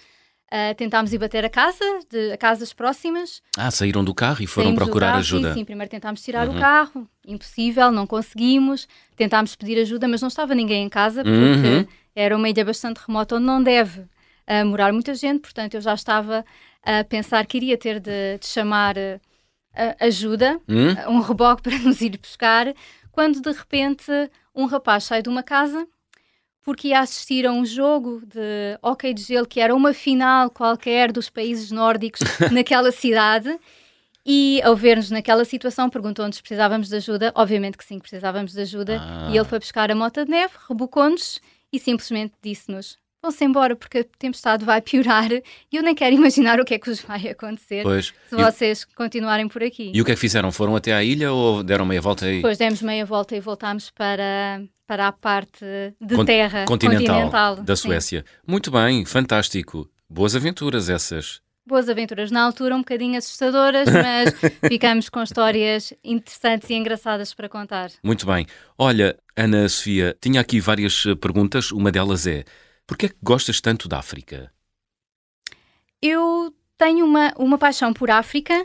Uh, 0.46 0.72
tentámos 0.76 1.12
ir 1.12 1.18
bater 1.18 1.44
a 1.44 1.50
casa, 1.50 1.84
de, 2.08 2.32
a 2.32 2.36
casas 2.36 2.72
próximas. 2.72 3.42
Ah, 3.58 3.68
saíram 3.68 4.04
do 4.04 4.14
carro 4.14 4.44
e 4.44 4.46
foram 4.46 4.76
procurar 4.76 5.08
carro, 5.08 5.18
ajuda. 5.18 5.48
Sim, 5.48 5.58
sim, 5.58 5.64
primeiro 5.64 5.90
tentámos 5.90 6.22
tirar 6.22 6.48
uhum. 6.48 6.56
o 6.56 6.60
carro, 6.60 7.08
impossível, 7.26 7.90
não 7.90 8.06
conseguimos. 8.06 8.86
Tentámos 9.16 9.56
pedir 9.56 9.76
ajuda, 9.80 10.06
mas 10.06 10.20
não 10.20 10.28
estava 10.28 10.54
ninguém 10.54 10.84
em 10.84 10.88
casa, 10.88 11.24
porque 11.24 11.40
uhum. 11.40 11.86
era 12.14 12.36
uma 12.36 12.48
ilha 12.48 12.64
bastante 12.64 12.98
remota 13.04 13.34
onde 13.34 13.44
não 13.44 13.60
deve 13.60 14.00
uh, 14.02 14.66
morar 14.66 14.92
muita 14.92 15.14
gente, 15.16 15.40
portanto 15.40 15.74
eu 15.74 15.80
já 15.80 15.94
estava 15.94 16.44
a 16.82 17.02
pensar 17.02 17.44
que 17.44 17.56
iria 17.56 17.76
ter 17.76 17.98
de, 17.98 18.38
de 18.38 18.46
chamar 18.46 18.96
uh, 18.96 19.20
ajuda, 19.98 20.60
uhum. 20.68 21.16
um 21.16 21.20
reboque 21.20 21.62
para 21.68 21.76
nos 21.78 22.00
ir 22.00 22.16
buscar, 22.18 22.72
quando 23.10 23.40
de 23.40 23.50
repente 23.50 24.12
um 24.54 24.66
rapaz 24.66 25.04
sai 25.04 25.22
de 25.22 25.28
uma 25.28 25.42
casa 25.42 25.88
porque 26.66 26.88
ia 26.88 26.98
assistir 26.98 27.46
a 27.46 27.52
um 27.52 27.64
jogo 27.64 28.20
de 28.26 28.76
hockey 28.82 29.14
de 29.14 29.22
gelo 29.22 29.46
que 29.46 29.60
era 29.60 29.72
uma 29.72 29.94
final 29.94 30.50
qualquer 30.50 31.12
dos 31.12 31.30
países 31.30 31.70
nórdicos 31.70 32.22
naquela 32.50 32.90
cidade. 32.90 33.56
E 34.26 34.60
ao 34.64 34.74
ver-nos 34.74 35.08
naquela 35.08 35.44
situação, 35.44 35.88
perguntou-nos 35.88 36.34
se 36.34 36.42
precisávamos 36.42 36.88
de 36.88 36.96
ajuda. 36.96 37.30
Obviamente 37.36 37.78
que 37.78 37.84
sim, 37.84 38.00
precisávamos 38.00 38.52
de 38.52 38.60
ajuda. 38.60 39.00
Ah. 39.00 39.28
E 39.30 39.36
ele 39.36 39.44
foi 39.44 39.60
buscar 39.60 39.92
a 39.92 39.94
moto 39.94 40.24
de 40.24 40.30
neve, 40.32 40.54
rebocou-nos 40.68 41.40
e 41.72 41.78
simplesmente 41.78 42.34
disse-nos: 42.42 42.98
vão-se 43.22 43.44
embora 43.44 43.76
porque 43.76 43.98
a 43.98 44.04
tempestade 44.18 44.64
vai 44.64 44.80
piorar 44.82 45.30
e 45.30 45.42
eu 45.76 45.84
nem 45.84 45.94
quero 45.94 46.16
imaginar 46.16 46.58
o 46.58 46.64
que 46.64 46.74
é 46.74 46.80
que 46.80 46.88
vos 46.88 47.00
vai 47.00 47.28
acontecer 47.28 47.84
pois. 47.84 48.12
se 48.28 48.34
vocês 48.34 48.82
o... 48.82 48.96
continuarem 48.96 49.46
por 49.46 49.62
aqui. 49.62 49.92
E 49.94 50.02
o 50.02 50.04
que 50.04 50.10
é 50.10 50.14
que 50.14 50.20
fizeram? 50.20 50.50
Foram 50.50 50.74
até 50.74 50.92
à 50.92 51.04
ilha 51.04 51.32
ou 51.32 51.62
deram 51.62 51.86
meia 51.86 52.00
volta 52.00 52.26
aí? 52.26 52.36
Depois 52.36 52.58
demos 52.58 52.82
meia 52.82 53.06
volta 53.06 53.36
e 53.36 53.40
voltámos 53.40 53.90
para, 53.90 54.60
para 54.86 55.08
a 55.08 55.12
parte 55.12 55.64
de 56.00 56.24
terra 56.24 56.64
continental, 56.64 56.98
continental 57.00 57.56
da 57.56 57.76
Suécia. 57.76 58.24
Sim. 58.26 58.42
Muito 58.46 58.70
bem, 58.70 59.04
fantástico. 59.04 59.90
Boas 60.08 60.36
aventuras 60.36 60.88
essas. 60.88 61.40
Boas 61.66 61.88
aventuras. 61.88 62.30
Na 62.30 62.42
altura 62.42 62.76
um 62.76 62.78
bocadinho 62.78 63.18
assustadoras, 63.18 63.88
mas 63.90 64.32
ficamos 64.68 65.08
com 65.08 65.22
histórias 65.22 65.92
interessantes 66.04 66.70
e 66.70 66.74
engraçadas 66.74 67.34
para 67.34 67.48
contar. 67.48 67.90
Muito 68.04 68.24
bem. 68.24 68.46
Olha, 68.78 69.18
Ana 69.36 69.68
Sofia, 69.68 70.16
tinha 70.20 70.40
aqui 70.40 70.60
várias 70.60 71.04
eh, 71.04 71.16
perguntas. 71.16 71.72
Uma 71.72 71.90
delas 71.90 72.24
é: 72.26 72.44
por 72.86 72.96
que 72.96 73.06
é 73.06 73.08
que 73.08 73.16
gostas 73.20 73.60
tanto 73.60 73.88
da 73.88 73.98
África? 73.98 74.52
Eu 76.00 76.54
tenho 76.78 77.04
uma, 77.04 77.32
uma 77.36 77.58
paixão 77.58 77.92
por 77.92 78.10
África, 78.10 78.64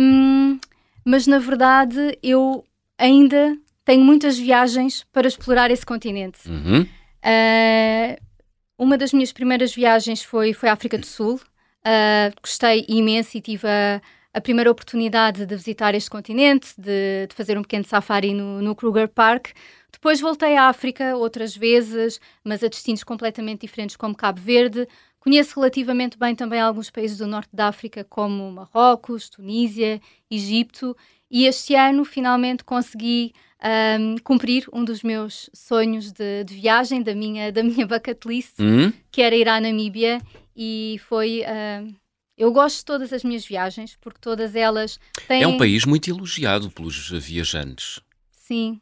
um, 0.00 0.58
mas 1.04 1.28
na 1.28 1.38
verdade 1.38 2.18
eu 2.22 2.64
ainda 2.98 3.56
tenho 3.86 4.04
muitas 4.04 4.36
viagens 4.36 5.06
para 5.12 5.28
explorar 5.28 5.70
esse 5.70 5.86
continente. 5.86 6.40
Uhum. 6.50 6.82
Uh, 6.82 8.16
uma 8.76 8.98
das 8.98 9.12
minhas 9.12 9.32
primeiras 9.32 9.72
viagens 9.72 10.22
foi, 10.22 10.52
foi 10.52 10.68
à 10.68 10.72
África 10.72 10.98
do 10.98 11.06
Sul. 11.06 11.36
Uh, 11.36 12.34
gostei 12.42 12.84
imenso 12.88 13.38
e 13.38 13.40
tive 13.40 13.66
a, 13.68 14.02
a, 14.34 14.40
primeira 14.40 14.68
oportunidade 14.72 15.46
de 15.46 15.54
visitar 15.54 15.94
este 15.94 16.10
continente, 16.10 16.74
de, 16.76 17.28
de 17.28 17.34
fazer 17.34 17.56
um 17.56 17.62
pequeno 17.62 17.84
safari 17.84 18.34
no, 18.34 18.60
no, 18.60 18.74
Kruger 18.74 19.08
Park. 19.08 19.50
Depois 19.92 20.20
voltei 20.20 20.56
à 20.56 20.64
África 20.64 21.16
outras 21.16 21.56
vezes, 21.56 22.20
mas 22.42 22.64
a 22.64 22.68
destinos 22.68 23.04
completamente 23.04 23.60
diferentes, 23.60 23.94
como 23.94 24.16
Cabo 24.16 24.40
Verde. 24.40 24.88
Conheço 25.20 25.60
relativamente 25.60 26.18
bem 26.18 26.34
também 26.34 26.60
alguns 26.60 26.90
países 26.90 27.18
do 27.18 27.26
norte 27.28 27.54
da 27.54 27.68
África, 27.68 28.02
como 28.02 28.50
Marrocos, 28.50 29.30
Tunísia, 29.30 30.00
Egito. 30.28 30.96
E 31.30 31.46
este 31.46 31.76
ano 31.76 32.04
finalmente 32.04 32.64
consegui 32.64 33.32
um, 33.62 34.16
cumprir 34.22 34.68
um 34.72 34.84
dos 34.84 35.02
meus 35.02 35.48
sonhos 35.54 36.12
de, 36.12 36.44
de, 36.44 36.54
viagem, 36.54 37.02
da 37.02 37.14
minha, 37.14 37.50
da 37.50 37.62
minha 37.62 37.86
bucket 37.86 38.24
list, 38.24 38.58
uhum. 38.58 38.92
que 39.10 39.22
era 39.22 39.34
ir 39.34 39.48
à 39.48 39.60
Namíbia, 39.60 40.20
e 40.56 41.00
foi. 41.08 41.42
Uh, 41.42 41.94
eu 42.36 42.52
gosto 42.52 42.78
de 42.78 42.84
todas 42.84 43.12
as 43.14 43.24
minhas 43.24 43.46
viagens, 43.46 43.96
porque 44.00 44.18
todas 44.20 44.54
elas 44.54 45.00
têm. 45.26 45.42
É 45.42 45.46
um 45.46 45.56
país 45.56 45.84
muito 45.86 46.10
elogiado 46.10 46.70
pelos 46.70 47.10
viajantes. 47.10 48.00
Sim. 48.30 48.80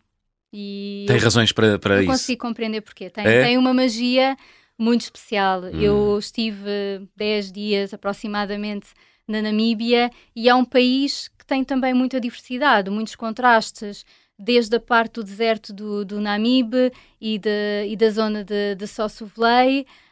E 0.52 1.04
tem 1.08 1.18
razões 1.18 1.52
para, 1.52 1.78
para 1.78 1.98
isso. 2.00 2.10
consigo 2.10 2.40
compreender 2.40 2.80
porquê. 2.80 3.10
Tem, 3.10 3.26
é? 3.26 3.44
tem 3.44 3.58
uma 3.58 3.74
magia 3.74 4.36
muito 4.78 5.02
especial. 5.02 5.62
Hum. 5.62 5.80
Eu 5.80 6.18
estive 6.18 7.08
10 7.16 7.52
dias 7.52 7.94
aproximadamente 7.94 8.88
na 9.26 9.40
Namíbia 9.40 10.10
e 10.34 10.48
é 10.48 10.54
um 10.54 10.64
país 10.64 11.28
que 11.38 11.46
tem 11.46 11.64
também 11.64 11.94
muita 11.94 12.20
diversidade, 12.20 12.90
muitos 12.90 13.16
contrastes 13.16 14.04
desde 14.38 14.76
a 14.76 14.80
parte 14.80 15.14
do 15.14 15.24
deserto 15.24 15.72
do, 15.72 16.04
do 16.04 16.20
Namibe 16.20 16.92
e, 17.20 17.38
de, 17.38 17.86
e 17.88 17.96
da 17.96 18.10
zona 18.10 18.44
de, 18.44 18.74
de 18.74 18.86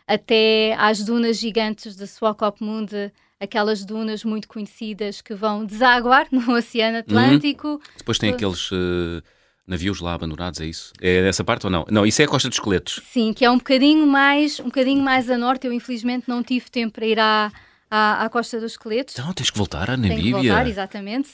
até 0.07 0.75
às 0.79 1.03
dunas 1.03 1.39
gigantes 1.39 1.97
de 1.97 2.07
Swakopmund, 2.07 3.13
aquelas 3.41 3.85
dunas 3.85 4.25
muito 4.25 4.47
conhecidas 4.49 5.21
que 5.21 5.35
vão 5.35 5.65
desaguar 5.65 6.29
no 6.33 6.55
Oceano 6.55 6.99
Atlântico. 6.99 7.69
Uhum. 7.69 7.81
Depois 7.97 8.19
tem 8.19 8.31
aqueles 8.31 8.71
uh, 8.71 9.23
navios 9.67 10.01
lá 10.01 10.15
abandonados, 10.15 10.61
é 10.61 10.67
isso? 10.67 10.93
É 11.01 11.29
essa 11.29 11.43
parte 11.43 11.67
ou 11.67 11.71
não? 11.71 11.85
Não, 11.91 12.07
isso 12.07 12.21
é 12.23 12.25
a 12.25 12.29
Costa 12.29 12.49
dos 12.49 12.59
Esqueletos. 12.59 13.01
Sim, 13.11 13.33
que 13.33 13.45
é 13.45 13.51
um 13.51 13.59
bocadinho 13.59 14.07
mais, 14.07 14.61
um 14.61 14.65
bocadinho 14.65 15.03
mais 15.03 15.31
a 15.31 15.39
norte. 15.39 15.67
Eu 15.67 15.73
infelizmente 15.73 16.29
não 16.29 16.43
tive 16.43 16.71
tempo 16.71 16.93
para 16.93 17.07
ir 17.07 17.19
à, 17.19 17.51
à, 17.91 18.25
à 18.25 18.29
Costa 18.29 18.61
dos 18.61 18.73
Esqueletos. 18.73 19.15
Então 19.19 19.33
tens 19.33 19.51
que 19.51 19.59
voltar 19.59 19.91
à 19.91 19.97
Namíbia. 19.97 20.17
Tenho 20.17 20.37
que 20.37 20.49
voltar, 20.49 20.69
exatamente. 20.69 21.31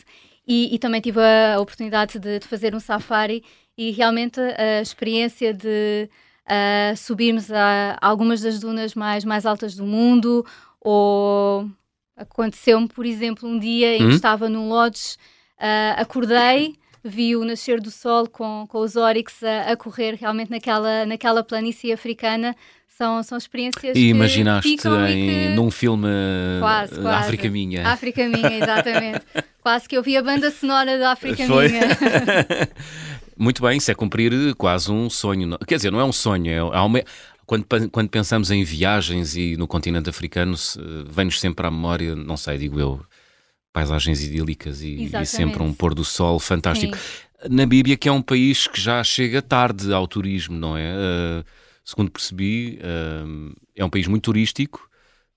E, 0.50 0.74
e 0.74 0.78
também 0.78 0.98
tive 0.98 1.20
a 1.20 1.60
oportunidade 1.60 2.18
de, 2.18 2.38
de, 2.38 2.46
fazer 2.46 2.74
um 2.74 2.80
safari 2.80 3.44
e 3.76 3.90
realmente 3.90 4.40
a 4.40 4.80
experiência 4.80 5.52
de 5.52 6.08
uh, 6.46 6.96
subirmos 6.96 7.52
a 7.52 7.98
algumas 8.00 8.40
das 8.40 8.58
dunas 8.58 8.94
mais, 8.94 9.26
mais 9.26 9.44
altas 9.44 9.74
do 9.76 9.84
mundo 9.84 10.46
ou 10.80 11.68
aconteceu-me, 12.16 12.88
por 12.88 13.04
exemplo, 13.04 13.46
um 13.46 13.58
dia 13.58 13.94
em 13.94 13.98
que 13.98 14.04
hum? 14.04 14.10
estava 14.10 14.48
num 14.48 14.70
lodge, 14.70 15.16
uh, 15.58 16.00
acordei, 16.00 16.76
vi 17.04 17.36
o 17.36 17.44
nascer 17.44 17.78
do 17.78 17.90
sol 17.90 18.26
com, 18.26 18.66
com 18.68 18.78
os 18.78 18.96
órix 18.96 19.42
a, 19.42 19.72
a 19.72 19.76
correr 19.76 20.14
realmente 20.14 20.50
naquela, 20.50 21.04
naquela 21.04 21.44
planície 21.44 21.92
africana 21.92 22.56
são, 22.98 23.22
são 23.22 23.38
experiências 23.38 23.96
e 23.96 24.08
imaginaste 24.08 24.68
em, 24.68 24.76
que... 24.76 25.48
num 25.54 25.70
filme 25.70 26.08
quase, 26.58 27.00
quase. 27.00 27.24
África 27.24 27.48
Minha. 27.48 27.86
África 27.86 28.28
Minha, 28.28 28.58
exatamente. 28.58 29.22
quase 29.62 29.88
que 29.88 29.96
eu 29.96 30.02
vi 30.02 30.16
a 30.16 30.22
banda 30.22 30.50
sonora 30.50 30.98
da 30.98 31.12
África 31.12 31.46
Foi? 31.46 31.68
Minha. 31.68 31.86
Muito 33.38 33.62
bem, 33.62 33.78
isso 33.78 33.88
é 33.88 33.94
cumprir 33.94 34.52
quase 34.56 34.90
um 34.90 35.08
sonho. 35.08 35.56
Quer 35.64 35.76
dizer, 35.76 35.92
não 35.92 36.00
é 36.00 36.04
um 36.04 36.12
sonho, 36.12 36.50
é, 36.50 36.80
uma, 36.80 37.00
quando, 37.46 37.64
quando 37.92 38.08
pensamos 38.08 38.50
em 38.50 38.64
viagens 38.64 39.36
e 39.36 39.56
no 39.56 39.68
continente 39.68 40.10
africano, 40.10 40.56
vem-nos 41.08 41.38
sempre 41.38 41.64
à 41.64 41.70
memória, 41.70 42.16
não 42.16 42.36
sei, 42.36 42.58
digo 42.58 42.80
eu, 42.80 43.00
paisagens 43.72 44.24
idílicas 44.24 44.82
e, 44.82 45.04
e 45.04 45.24
sempre 45.24 45.62
um 45.62 45.72
pôr 45.72 45.94
do 45.94 46.04
sol 46.04 46.40
fantástico. 46.40 46.96
Sim. 46.96 47.48
Namíbia, 47.48 47.96
que 47.96 48.08
é 48.08 48.12
um 48.12 48.20
país 48.20 48.66
que 48.66 48.80
já 48.80 49.04
chega 49.04 49.40
tarde 49.40 49.92
ao 49.92 50.08
turismo, 50.08 50.58
não 50.58 50.76
é? 50.76 50.92
Uh, 50.92 51.44
segundo 51.88 52.10
percebi, 52.10 52.78
uh, 52.82 53.56
é 53.74 53.82
um 53.82 53.88
país 53.88 54.06
muito 54.06 54.24
turístico, 54.24 54.90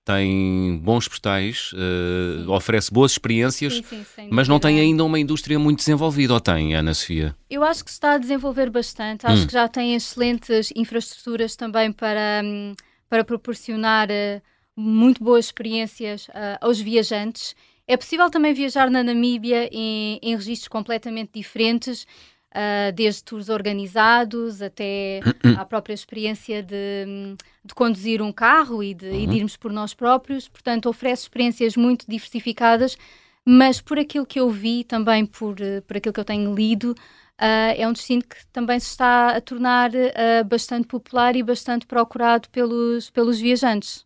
tem 0.04 0.78
bons 0.84 1.08
postais, 1.08 1.72
uh, 1.72 2.50
oferece 2.50 2.92
boas 2.92 3.12
experiências, 3.12 3.76
sim, 3.76 4.04
sim, 4.04 4.28
mas 4.30 4.48
não 4.48 4.60
tem 4.60 4.78
ainda 4.78 5.02
uma 5.02 5.18
indústria 5.18 5.58
muito 5.58 5.78
desenvolvida, 5.78 6.34
ou 6.34 6.40
tem, 6.40 6.74
Ana 6.74 6.92
Sofia? 6.92 7.34
Eu 7.48 7.64
acho 7.64 7.82
que 7.82 7.90
está 7.90 8.12
a 8.12 8.18
desenvolver 8.18 8.68
bastante, 8.68 9.26
acho 9.26 9.44
hum. 9.44 9.46
que 9.46 9.52
já 9.54 9.66
tem 9.66 9.94
excelentes 9.94 10.70
infraestruturas 10.76 11.56
também 11.56 11.90
para, 11.90 12.42
hum, 12.44 12.74
para 13.08 13.24
proporcionar 13.24 14.10
uh, 14.10 14.42
muito 14.76 15.24
boas 15.24 15.46
experiências 15.46 16.28
uh, 16.28 16.58
aos 16.60 16.78
viajantes. 16.78 17.54
É 17.88 17.96
possível 17.96 18.28
também 18.28 18.52
viajar 18.52 18.90
na 18.90 19.02
Namíbia 19.02 19.70
em, 19.72 20.18
em 20.22 20.36
registros 20.36 20.68
completamente 20.68 21.30
diferentes, 21.34 22.06
uh, 22.52 22.92
desde 22.92 23.24
tours 23.24 23.48
organizados 23.48 24.62
até 24.62 25.20
à 25.58 25.64
própria 25.64 25.94
experiência 25.94 26.62
de, 26.62 27.34
de 27.64 27.74
conduzir 27.74 28.22
um 28.22 28.32
carro 28.32 28.82
e 28.82 28.94
de, 28.94 29.06
uhum. 29.06 29.20
e 29.20 29.26
de, 29.26 29.36
irmos 29.36 29.56
por 29.56 29.72
nós 29.72 29.94
próprios. 29.94 30.48
Portanto, 30.48 30.88
oferece 30.88 31.22
experiências 31.22 31.76
muito 31.76 32.06
diversificadas, 32.08 32.96
mas 33.44 33.80
por 33.80 33.98
aquilo 33.98 34.26
que 34.26 34.38
eu 34.38 34.50
vi, 34.50 34.84
também 34.84 35.26
por, 35.26 35.56
por 35.86 35.96
aquilo 35.96 36.12
que 36.12 36.20
eu 36.20 36.24
tenho 36.24 36.54
lido, 36.54 36.94
Uh, 37.40 37.74
é 37.76 37.88
um 37.88 37.92
destino 37.92 38.22
que 38.22 38.46
também 38.52 38.78
se 38.78 38.90
está 38.90 39.30
a 39.30 39.40
tornar 39.40 39.90
uh, 39.90 40.44
bastante 40.46 40.86
popular 40.86 41.34
e 41.34 41.42
bastante 41.42 41.86
procurado 41.86 42.48
pelos, 42.50 43.10
pelos 43.10 43.40
viajantes. 43.40 44.04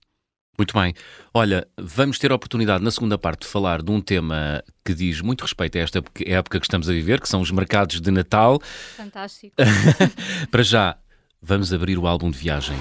Muito 0.58 0.72
bem. 0.78 0.94
Olha, 1.34 1.66
vamos 1.76 2.18
ter 2.18 2.32
a 2.32 2.34
oportunidade 2.34 2.82
na 2.82 2.90
segunda 2.90 3.18
parte 3.18 3.42
de 3.42 3.46
falar 3.48 3.82
de 3.82 3.90
um 3.90 4.00
tema 4.00 4.62
que 4.84 4.94
diz 4.94 5.20
muito 5.20 5.42
respeito 5.42 5.76
a 5.76 5.82
esta 5.82 6.02
época 6.24 6.58
que 6.58 6.64
estamos 6.64 6.88
a 6.88 6.92
viver, 6.92 7.20
que 7.20 7.28
são 7.28 7.40
os 7.40 7.50
mercados 7.50 8.00
de 8.00 8.10
Natal. 8.10 8.60
Fantástico. 8.96 9.54
Para 10.50 10.62
já, 10.62 10.96
vamos 11.42 11.72
abrir 11.72 11.98
o 11.98 12.06
álbum 12.06 12.30
de 12.30 12.38
viagem. 12.38 12.76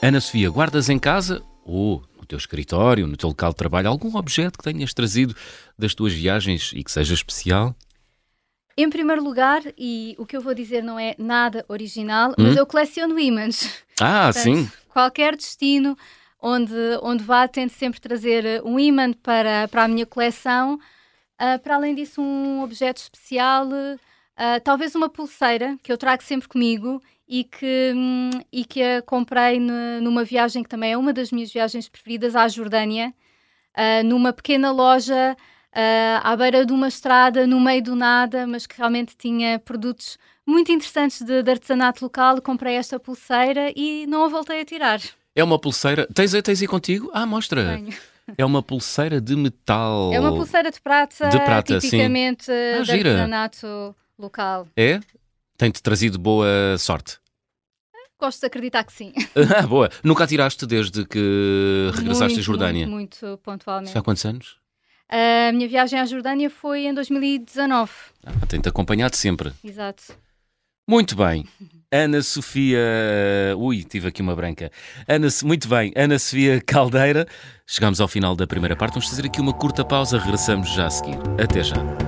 Ana 0.00 0.20
Sofia, 0.20 0.48
guardas 0.48 0.88
em 0.88 0.98
casa 0.98 1.42
ou 1.64 2.02
no 2.16 2.24
teu 2.24 2.38
escritório, 2.38 3.06
no 3.06 3.16
teu 3.16 3.28
local 3.28 3.50
de 3.50 3.56
trabalho, 3.56 3.88
algum 3.88 4.16
objeto 4.16 4.56
que 4.56 4.64
tenhas 4.64 4.94
trazido 4.94 5.34
das 5.76 5.94
tuas 5.94 6.14
viagens 6.14 6.72
e 6.74 6.82
que 6.82 6.90
seja 6.90 7.12
especial? 7.12 7.76
Em 8.80 8.88
primeiro 8.88 9.24
lugar, 9.24 9.60
e 9.76 10.14
o 10.20 10.24
que 10.24 10.36
eu 10.36 10.40
vou 10.40 10.54
dizer 10.54 10.84
não 10.84 11.00
é 11.00 11.16
nada 11.18 11.64
original, 11.68 12.30
hum? 12.30 12.34
mas 12.38 12.56
eu 12.56 12.64
coleciono 12.64 13.18
ímãs. 13.18 13.82
Ah, 14.00 14.30
Portanto, 14.32 14.42
sim. 14.44 14.70
Qualquer 14.88 15.34
destino 15.34 15.98
onde, 16.40 16.76
onde 17.02 17.24
vá, 17.24 17.48
tento 17.48 17.72
sempre 17.72 18.00
trazer 18.00 18.44
eh, 18.44 18.62
um 18.64 18.78
imã 18.78 19.12
para, 19.12 19.66
para 19.66 19.82
a 19.82 19.88
minha 19.88 20.06
coleção. 20.06 20.76
Uh, 21.40 21.58
para 21.60 21.74
além 21.74 21.92
disso, 21.92 22.22
um 22.22 22.62
objeto 22.62 22.98
especial, 22.98 23.66
uh, 23.66 24.60
talvez 24.62 24.94
uma 24.94 25.08
pulseira 25.08 25.76
que 25.82 25.90
eu 25.90 25.98
trago 25.98 26.22
sempre 26.22 26.46
comigo 26.46 27.02
e 27.26 27.42
que, 27.42 27.92
um, 27.96 28.30
e 28.52 28.64
que 28.64 28.80
a 28.80 29.02
comprei 29.02 29.58
numa 29.58 30.22
viagem 30.22 30.62
que 30.62 30.68
também 30.68 30.92
é 30.92 30.96
uma 30.96 31.12
das 31.12 31.32
minhas 31.32 31.52
viagens 31.52 31.88
preferidas 31.88 32.36
à 32.36 32.46
Jordânia, 32.46 33.12
uh, 33.76 34.04
numa 34.06 34.32
pequena 34.32 34.70
loja 34.70 35.36
uh, 35.74 36.20
à 36.22 36.36
beira 36.36 36.64
de 36.64 36.72
uma 36.72 36.88
estrada, 36.88 37.46
no 37.46 37.60
meio 37.60 37.82
do 37.82 37.96
nada, 37.96 38.46
mas 38.46 38.66
que 38.66 38.76
realmente 38.76 39.16
tinha 39.16 39.58
produtos 39.58 40.18
muito 40.46 40.72
interessantes 40.72 41.22
de, 41.22 41.42
de 41.42 41.50
artesanato 41.50 42.04
local. 42.04 42.40
Comprei 42.40 42.76
esta 42.76 42.98
pulseira 42.98 43.72
e 43.76 44.06
não 44.06 44.24
a 44.24 44.28
voltei 44.28 44.60
a 44.60 44.64
tirar. 44.64 45.00
É 45.34 45.44
uma 45.44 45.58
pulseira. 45.58 46.06
Tens, 46.12 46.32
tens 46.42 46.60
aí 46.60 46.66
contigo? 46.66 47.10
Ah, 47.12 47.26
mostra. 47.26 47.76
Tenho. 47.76 47.94
É 48.36 48.44
uma 48.44 48.62
pulseira 48.62 49.20
de 49.20 49.34
metal. 49.36 50.12
É 50.12 50.20
uma 50.20 50.34
pulseira 50.34 50.70
de 50.70 50.80
prata, 50.80 51.28
de 51.28 51.38
prata 51.40 51.78
tipicamente 51.78 52.44
sim. 52.44 52.52
Ah, 52.52 52.82
de 52.82 52.90
artesanato 52.92 53.94
local. 54.18 54.68
É? 54.76 55.00
Tem-te 55.56 55.82
trazido 55.82 56.18
boa 56.18 56.76
sorte? 56.78 57.18
Gosto 58.20 58.40
de 58.40 58.46
acreditar 58.46 58.84
que 58.84 58.92
sim. 58.92 59.12
ah, 59.56 59.66
boa. 59.66 59.88
Nunca 60.02 60.24
a 60.24 60.26
tiraste 60.26 60.66
desde 60.66 61.06
que 61.06 61.90
regressaste 61.94 62.34
muito, 62.34 62.40
à 62.40 62.42
Jordânia? 62.42 62.86
Muito, 62.86 63.24
muito 63.24 63.38
pontualmente. 63.42 63.96
há 63.96 64.02
quantos 64.02 64.24
anos? 64.24 64.58
A 65.10 65.52
minha 65.52 65.68
viagem 65.68 65.98
à 65.98 66.04
Jordânia 66.04 66.50
foi 66.50 66.86
em 66.86 66.94
2019. 66.94 67.90
Ah, 68.26 68.32
Tem-te 68.46 68.68
acompanhado 68.68 69.16
sempre. 69.16 69.52
Exato. 69.64 70.02
Muito 70.88 71.16
bem. 71.16 71.46
Ana 71.92 72.22
Sofia. 72.22 72.78
Ui, 73.56 73.84
tive 73.84 74.08
aqui 74.08 74.22
uma 74.22 74.34
branca. 74.34 74.70
Ana, 75.06 75.28
muito 75.44 75.68
bem. 75.68 75.92
Ana 75.96 76.18
Sofia 76.18 76.60
Caldeira. 76.60 77.26
Chegamos 77.66 78.00
ao 78.00 78.08
final 78.08 78.34
da 78.34 78.46
primeira 78.46 78.74
parte. 78.76 78.94
Vamos 78.94 79.08
fazer 79.08 79.26
aqui 79.26 79.40
uma 79.40 79.52
curta 79.52 79.84
pausa. 79.84 80.18
Regressamos 80.18 80.68
já 80.70 80.86
a 80.86 80.90
seguir. 80.90 81.18
Até 81.42 81.62
já. 81.62 82.07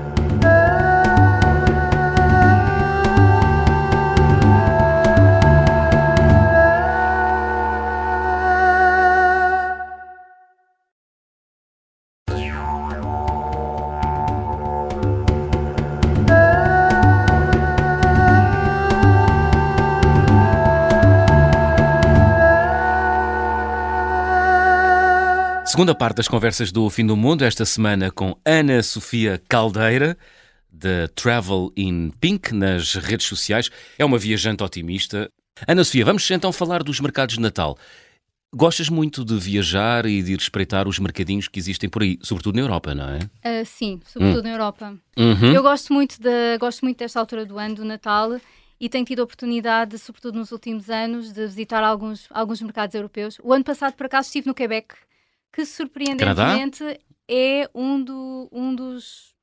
Segunda 25.80 25.94
parte 25.94 26.16
das 26.16 26.28
conversas 26.28 26.70
do 26.70 26.90
Fim 26.90 27.06
do 27.06 27.16
Mundo, 27.16 27.42
esta 27.42 27.64
semana 27.64 28.10
com 28.10 28.36
Ana 28.44 28.82
Sofia 28.82 29.40
Caldeira, 29.48 30.14
da 30.70 31.08
Travel 31.14 31.72
in 31.74 32.10
Pink, 32.20 32.54
nas 32.54 32.96
redes 32.96 33.26
sociais. 33.26 33.70
É 33.98 34.04
uma 34.04 34.18
viajante 34.18 34.62
otimista. 34.62 35.30
Ana 35.66 35.82
Sofia, 35.82 36.04
vamos 36.04 36.30
então 36.30 36.52
falar 36.52 36.82
dos 36.82 37.00
mercados 37.00 37.36
de 37.36 37.40
Natal. 37.40 37.78
Gostas 38.54 38.90
muito 38.90 39.24
de 39.24 39.34
viajar 39.38 40.04
e 40.04 40.22
de 40.22 40.34
ir 40.34 40.38
espreitar 40.38 40.86
os 40.86 40.98
mercadinhos 40.98 41.48
que 41.48 41.58
existem 41.58 41.88
por 41.88 42.02
aí, 42.02 42.18
sobretudo 42.20 42.56
na 42.56 42.60
Europa, 42.60 42.94
não 42.94 43.08
é? 43.08 43.62
Uh, 43.62 43.64
sim, 43.64 44.02
sobretudo 44.04 44.40
hum. 44.40 44.42
na 44.42 44.50
Europa. 44.50 44.94
Uhum. 45.16 45.54
Eu 45.54 45.62
gosto 45.62 45.94
muito, 45.94 46.20
de, 46.20 46.58
gosto 46.58 46.84
muito 46.84 46.98
desta 46.98 47.18
altura 47.18 47.46
do 47.46 47.58
ano, 47.58 47.76
do 47.76 47.86
Natal, 47.86 48.38
e 48.78 48.86
tenho 48.86 49.06
tido 49.06 49.20
a 49.20 49.24
oportunidade, 49.24 49.96
sobretudo 49.96 50.38
nos 50.38 50.52
últimos 50.52 50.90
anos, 50.90 51.32
de 51.32 51.46
visitar 51.46 51.82
alguns, 51.82 52.26
alguns 52.28 52.60
mercados 52.60 52.94
europeus. 52.94 53.38
O 53.42 53.50
ano 53.50 53.64
passado, 53.64 53.94
por 53.94 54.04
acaso, 54.04 54.26
estive 54.26 54.46
no 54.46 54.52
Quebec, 54.52 54.94
que 55.52 55.64
surpreendentemente 55.64 56.78
Canadá? 56.78 57.00
é 57.28 57.70
um, 57.74 58.02
do, 58.02 58.48
um 58.52 58.74
dos 58.74 59.34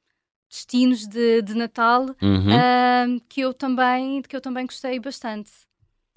destinos 0.49 1.07
de, 1.07 1.41
de 1.41 1.53
Natal 1.53 2.03
uhum. 2.21 2.55
uh, 2.55 3.21
que, 3.27 3.41
eu 3.41 3.53
também, 3.53 4.21
que 4.21 4.35
eu 4.35 4.41
também 4.41 4.65
gostei 4.65 4.99
bastante. 4.99 5.51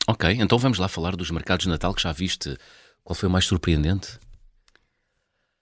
Ok, 0.09 0.31
então 0.31 0.59
vamos 0.59 0.79
lá 0.79 0.89
falar 0.89 1.15
dos 1.15 1.31
mercados 1.31 1.65
de 1.65 1.71
Natal 1.71 1.95
que 1.95 2.03
já 2.03 2.13
viste. 2.13 2.57
Qual 3.05 3.15
foi 3.15 3.29
o 3.29 3.33
mais 3.33 3.45
surpreendente? 3.45 4.19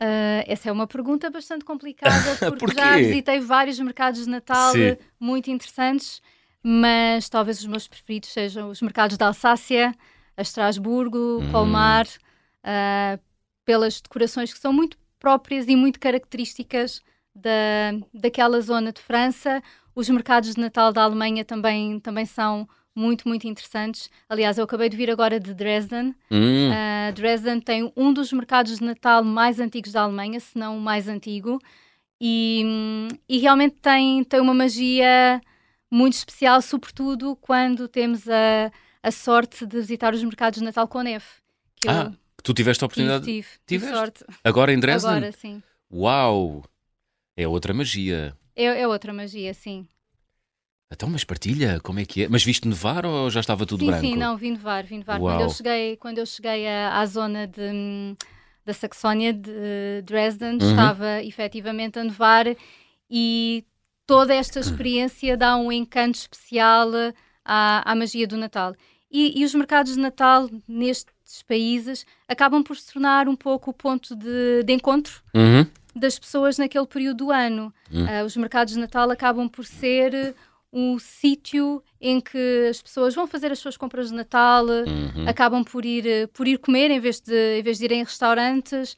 Uh, 0.00 0.46
essa 0.46 0.68
é 0.68 0.72
uma 0.72 0.86
pergunta 0.86 1.28
bastante 1.28 1.64
complicada, 1.64 2.36
porque 2.38 2.66
Por 2.66 2.74
já 2.74 2.96
visitei 2.96 3.40
vários 3.40 3.78
mercados 3.80 4.24
de 4.24 4.30
Natal 4.30 4.72
Sim. 4.72 4.96
muito 5.18 5.50
interessantes, 5.50 6.22
mas 6.62 7.28
talvez 7.28 7.58
os 7.58 7.66
meus 7.66 7.88
preferidos 7.88 8.30
sejam 8.30 8.70
os 8.70 8.80
mercados 8.80 9.16
da 9.16 9.26
Alsácia, 9.26 9.92
a 10.36 10.42
Estrasburgo, 10.42 11.40
hum. 11.40 11.50
Colmar, 11.50 12.06
uh, 12.06 13.20
pelas 13.68 14.00
decorações 14.00 14.50
que 14.50 14.58
são 14.58 14.72
muito 14.72 14.96
próprias 15.20 15.68
e 15.68 15.76
muito 15.76 16.00
características 16.00 17.02
da, 17.34 17.92
daquela 18.14 18.58
zona 18.62 18.90
de 18.90 18.98
França. 19.02 19.62
Os 19.94 20.08
mercados 20.08 20.54
de 20.54 20.60
Natal 20.60 20.90
da 20.90 21.02
Alemanha 21.02 21.44
também, 21.44 22.00
também 22.00 22.24
são 22.24 22.66
muito, 22.94 23.28
muito 23.28 23.46
interessantes. 23.46 24.08
Aliás, 24.26 24.56
eu 24.56 24.64
acabei 24.64 24.88
de 24.88 24.96
vir 24.96 25.10
agora 25.10 25.38
de 25.38 25.52
Dresden. 25.52 26.14
Hum. 26.30 26.70
Uh, 26.70 27.12
Dresden 27.12 27.60
tem 27.60 27.92
um 27.94 28.10
dos 28.10 28.32
mercados 28.32 28.78
de 28.78 28.82
Natal 28.82 29.22
mais 29.22 29.60
antigos 29.60 29.92
da 29.92 30.00
Alemanha, 30.00 30.40
se 30.40 30.56
não 30.56 30.78
o 30.78 30.80
mais 30.80 31.06
antigo, 31.06 31.58
e, 32.18 32.64
e 33.28 33.36
realmente 33.36 33.76
tem, 33.82 34.24
tem 34.24 34.40
uma 34.40 34.54
magia 34.54 35.42
muito 35.90 36.14
especial, 36.14 36.62
sobretudo 36.62 37.36
quando 37.36 37.86
temos 37.86 38.26
a, 38.30 38.72
a 39.02 39.10
sorte 39.10 39.66
de 39.66 39.76
visitar 39.76 40.14
os 40.14 40.24
mercados 40.24 40.58
de 40.58 40.64
Natal 40.64 40.88
com 40.88 41.02
neve. 41.02 41.26
ah. 41.86 42.04
Eu, 42.06 42.27
Tu 42.42 42.54
tiveste 42.54 42.84
a 42.84 42.86
oportunidade? 42.86 43.24
Tive, 43.24 43.48
tive. 43.66 43.88
Sorte. 43.88 44.24
Agora 44.44 44.72
em 44.72 44.78
Dresden? 44.78 45.10
Agora, 45.10 45.32
sim. 45.32 45.62
Uau! 45.92 46.64
É 47.36 47.46
outra 47.46 47.72
magia. 47.74 48.36
É, 48.54 48.64
é 48.64 48.88
outra 48.88 49.12
magia, 49.12 49.52
sim. 49.54 49.86
Então, 50.90 51.08
mas 51.08 51.22
partilha, 51.22 51.80
como 51.82 52.00
é 52.00 52.04
que 52.04 52.24
é? 52.24 52.28
Mas 52.28 52.42
viste 52.42 52.66
nevar 52.66 53.04
ou 53.04 53.28
já 53.28 53.40
estava 53.40 53.66
tudo 53.66 53.80
sim, 53.80 53.86
branco? 53.86 54.06
Sim, 54.06 54.16
não, 54.16 54.36
vi 54.36 54.50
nevar, 54.50 54.84
vi 54.84 54.98
nevar. 54.98 55.20
Quando 55.20 55.42
eu 55.42 55.50
cheguei, 55.50 55.96
quando 55.96 56.18
eu 56.18 56.26
cheguei 56.26 56.66
à, 56.66 56.98
à 56.98 57.06
zona 57.06 57.46
de, 57.46 58.16
da 58.64 58.72
Saxónia, 58.72 59.32
de 59.32 60.02
Dresden, 60.04 60.58
uhum. 60.60 60.70
estava 60.70 61.22
efetivamente 61.22 61.98
a 61.98 62.04
nevar 62.04 62.46
e 63.10 63.64
toda 64.06 64.34
esta 64.34 64.60
experiência 64.60 65.36
dá 65.36 65.56
um 65.56 65.70
encanto 65.70 66.18
especial 66.18 66.88
à, 67.44 67.90
à 67.90 67.94
magia 67.94 68.26
do 68.26 68.38
Natal. 68.38 68.74
E, 69.10 69.40
e 69.40 69.44
os 69.44 69.54
mercados 69.54 69.94
de 69.94 70.00
Natal 70.00 70.48
neste 70.66 71.12
destes 71.28 71.42
países 71.42 72.06
acabam 72.26 72.62
por 72.62 72.76
se 72.76 72.92
tornar 72.92 73.28
um 73.28 73.36
pouco 73.36 73.70
o 73.70 73.74
ponto 73.74 74.16
de, 74.16 74.62
de 74.64 74.72
encontro 74.72 75.20
uhum. 75.34 75.66
das 75.94 76.18
pessoas 76.18 76.56
naquele 76.56 76.86
período 76.86 77.18
do 77.26 77.30
ano. 77.30 77.72
Uhum. 77.92 78.04
Uh, 78.04 78.24
os 78.24 78.36
mercados 78.36 78.72
de 78.72 78.80
Natal 78.80 79.10
acabam 79.10 79.46
por 79.48 79.66
ser 79.66 80.34
um 80.72 80.98
sítio 80.98 81.82
em 82.00 82.20
que 82.20 82.66
as 82.68 82.80
pessoas 82.80 83.14
vão 83.14 83.26
fazer 83.26 83.52
as 83.52 83.58
suas 83.58 83.76
compras 83.76 84.08
de 84.08 84.14
Natal, 84.14 84.66
uhum. 84.66 85.28
acabam 85.28 85.62
por 85.62 85.84
ir, 85.84 86.28
por 86.28 86.48
ir 86.48 86.58
comer 86.58 86.90
em 86.90 87.00
vez, 87.00 87.20
de, 87.20 87.58
em 87.58 87.62
vez 87.62 87.78
de 87.78 87.84
irem 87.84 88.00
em 88.00 88.04
restaurantes. 88.04 88.96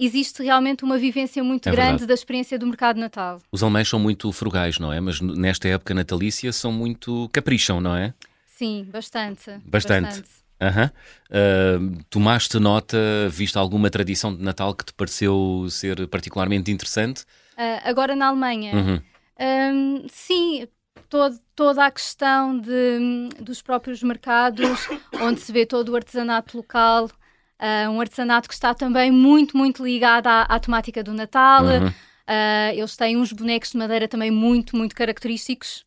Existe 0.00 0.42
realmente 0.42 0.82
uma 0.82 0.98
vivência 0.98 1.44
muito 1.44 1.68
é 1.68 1.72
grande 1.72 1.90
verdade. 1.90 2.06
da 2.06 2.14
experiência 2.14 2.58
do 2.58 2.66
mercado 2.66 2.96
de 2.96 3.02
Natal. 3.02 3.40
Os 3.52 3.62
alemães 3.62 3.88
são 3.88 4.00
muito 4.00 4.32
frugais, 4.32 4.78
não 4.80 4.92
é? 4.92 5.00
Mas 5.00 5.20
nesta 5.20 5.68
época 5.68 5.94
natalícia 5.94 6.52
são 6.52 6.72
muito 6.72 7.28
capricham, 7.32 7.80
não 7.80 7.94
é? 7.94 8.12
Sim, 8.46 8.88
bastante. 8.90 9.50
Bastante. 9.64 10.06
bastante. 10.06 10.41
Aham. 10.62 10.90
Uh, 11.28 12.04
tomaste 12.08 12.58
nota, 12.60 12.96
viste 13.28 13.58
alguma 13.58 13.90
tradição 13.90 14.34
de 14.34 14.42
Natal 14.42 14.74
que 14.74 14.84
te 14.84 14.92
pareceu 14.92 15.66
ser 15.68 16.06
particularmente 16.06 16.70
interessante? 16.70 17.22
Uh, 17.54 17.80
agora 17.82 18.14
na 18.14 18.28
Alemanha. 18.28 18.72
Uhum. 18.74 19.00
Um, 19.40 20.06
sim, 20.08 20.68
todo, 21.08 21.36
toda 21.56 21.84
a 21.84 21.90
questão 21.90 22.56
de, 22.56 23.28
dos 23.40 23.60
próprios 23.60 24.02
mercados, 24.04 24.88
onde 25.20 25.40
se 25.40 25.50
vê 25.50 25.66
todo 25.66 25.88
o 25.88 25.96
artesanato 25.96 26.56
local, 26.56 27.06
uh, 27.06 27.90
um 27.90 28.00
artesanato 28.00 28.48
que 28.48 28.54
está 28.54 28.72
também 28.72 29.10
muito, 29.10 29.56
muito 29.56 29.84
ligado 29.84 30.28
à, 30.28 30.42
à 30.42 30.60
temática 30.60 31.02
do 31.02 31.12
Natal. 31.12 31.64
Uhum. 31.64 31.88
Uh, 31.88 32.72
eles 32.72 32.96
têm 32.96 33.16
uns 33.16 33.32
bonecos 33.32 33.72
de 33.72 33.78
madeira 33.78 34.06
também 34.06 34.30
muito, 34.30 34.76
muito 34.76 34.94
característicos. 34.94 35.84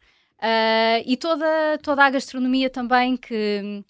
E 1.07 1.17
toda, 1.17 1.79
toda 1.81 2.05
a 2.05 2.09
gastronomia 2.09 2.69
também 2.69 3.17
que, 3.17 3.83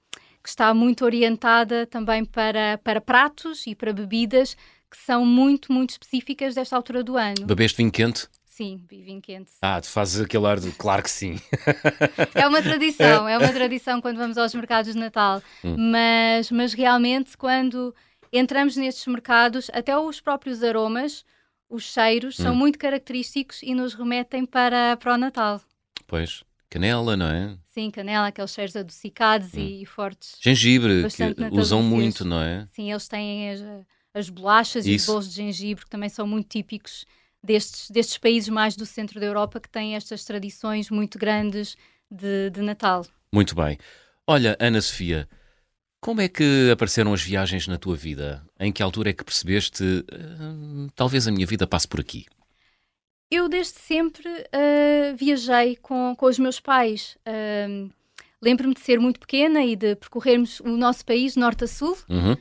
que 0.45 0.49
está 0.49 0.75
muito 0.75 1.03
orientada 1.03 1.87
também 1.87 2.23
para, 2.23 2.79
para 2.83 3.01
pratos 3.01 3.65
e 3.65 3.73
para 3.73 3.91
bebidas 3.91 4.55
que 4.91 4.95
são 4.95 5.25
muito, 5.25 5.73
muito 5.73 5.89
específicas 5.89 6.53
desta 6.53 6.75
altura 6.75 7.03
do 7.03 7.17
ano. 7.17 7.47
Bebeste 7.47 7.77
vinho 7.77 7.91
quente? 7.91 8.27
Sim, 8.45 8.79
vinho 8.87 9.19
quente. 9.23 9.53
Ah, 9.59 9.81
tu 9.81 9.89
fazes 9.89 10.21
aquele 10.21 10.45
ar 10.45 10.59
de 10.59 10.71
claro 10.73 11.01
que 11.01 11.09
sim. 11.09 11.41
é 12.35 12.47
uma 12.47 12.61
tradição, 12.61 13.25
é 13.27 13.39
uma 13.39 13.51
tradição 13.51 13.99
quando 13.99 14.17
vamos 14.17 14.37
aos 14.37 14.53
mercados 14.53 14.93
de 14.93 14.99
Natal. 14.99 15.41
Hum. 15.63 15.91
Mas, 15.91 16.51
mas 16.51 16.73
realmente, 16.73 17.35
quando 17.35 17.95
entramos 18.31 18.77
nestes 18.77 19.07
mercados, 19.07 19.71
até 19.73 19.97
os 19.97 20.21
próprios 20.21 20.61
aromas, 20.61 21.25
os 21.67 21.91
cheiros, 21.91 22.39
hum. 22.39 22.43
são 22.43 22.55
muito 22.55 22.77
característicos 22.77 23.63
e 23.63 23.73
nos 23.73 23.95
remetem 23.95 24.45
para, 24.45 24.95
para 24.97 25.15
o 25.15 25.17
Natal. 25.17 25.59
Pois. 26.05 26.44
Canela, 26.69 27.15
não 27.15 27.27
é? 27.27 27.57
Sim, 27.69 27.91
canela, 27.91 28.27
aqueles 28.27 28.51
cheiros 28.51 28.75
adocicados 28.75 29.53
hum. 29.53 29.59
e 29.59 29.85
fortes. 29.85 30.37
Gengibre, 30.41 31.05
que 31.09 31.59
usam 31.59 31.81
muito, 31.83 32.25
não 32.25 32.41
é? 32.41 32.67
Sim, 32.71 32.91
eles 32.91 33.07
têm 33.07 33.51
as, 33.51 33.61
as 34.13 34.29
bolachas 34.29 34.85
Isso. 34.85 34.91
e 34.91 34.95
os 34.95 35.05
bolos 35.05 35.29
de 35.29 35.35
gengibre, 35.35 35.83
que 35.83 35.89
também 35.89 36.09
são 36.09 36.25
muito 36.25 36.47
típicos 36.47 37.05
destes, 37.43 37.89
destes 37.91 38.17
países 38.17 38.49
mais 38.49 38.75
do 38.75 38.85
centro 38.85 39.19
da 39.19 39.25
Europa 39.25 39.59
que 39.59 39.69
têm 39.69 39.95
estas 39.95 40.23
tradições 40.23 40.89
muito 40.89 41.19
grandes 41.19 41.75
de, 42.09 42.49
de 42.49 42.61
Natal. 42.61 43.05
Muito 43.31 43.55
bem. 43.55 43.77
Olha, 44.27 44.57
Ana 44.59 44.81
Sofia, 44.81 45.27
como 46.01 46.21
é 46.21 46.27
que 46.27 46.69
apareceram 46.71 47.13
as 47.13 47.21
viagens 47.21 47.67
na 47.67 47.77
tua 47.77 47.95
vida? 47.95 48.45
Em 48.59 48.71
que 48.71 48.81
altura 48.81 49.09
é 49.09 49.13
que 49.13 49.23
percebeste 49.23 49.83
uh, 49.83 50.87
talvez 50.95 51.27
a 51.27 51.31
minha 51.31 51.45
vida 51.45 51.67
passe 51.67 51.87
por 51.87 51.99
aqui? 51.99 52.25
Eu 53.29 53.49
desde 53.49 53.79
sempre 53.79 54.27
uh, 54.29 55.15
viajei 55.15 55.75
com, 55.77 56.15
com 56.15 56.25
os 56.25 56.39
meus 56.39 56.59
pais. 56.59 57.17
Uh, 57.27 57.89
Lembro-me 58.41 58.75
de 58.75 58.81
ser 58.81 58.99
muito 58.99 59.19
pequena 59.19 59.63
e 59.63 59.75
de 59.75 59.95
percorrermos 59.95 60.59
o 60.59 60.69
nosso 60.69 61.03
país, 61.03 61.35
norte 61.35 61.63
a 61.63 61.67
sul. 61.67 61.97
Uhum. 62.07 62.35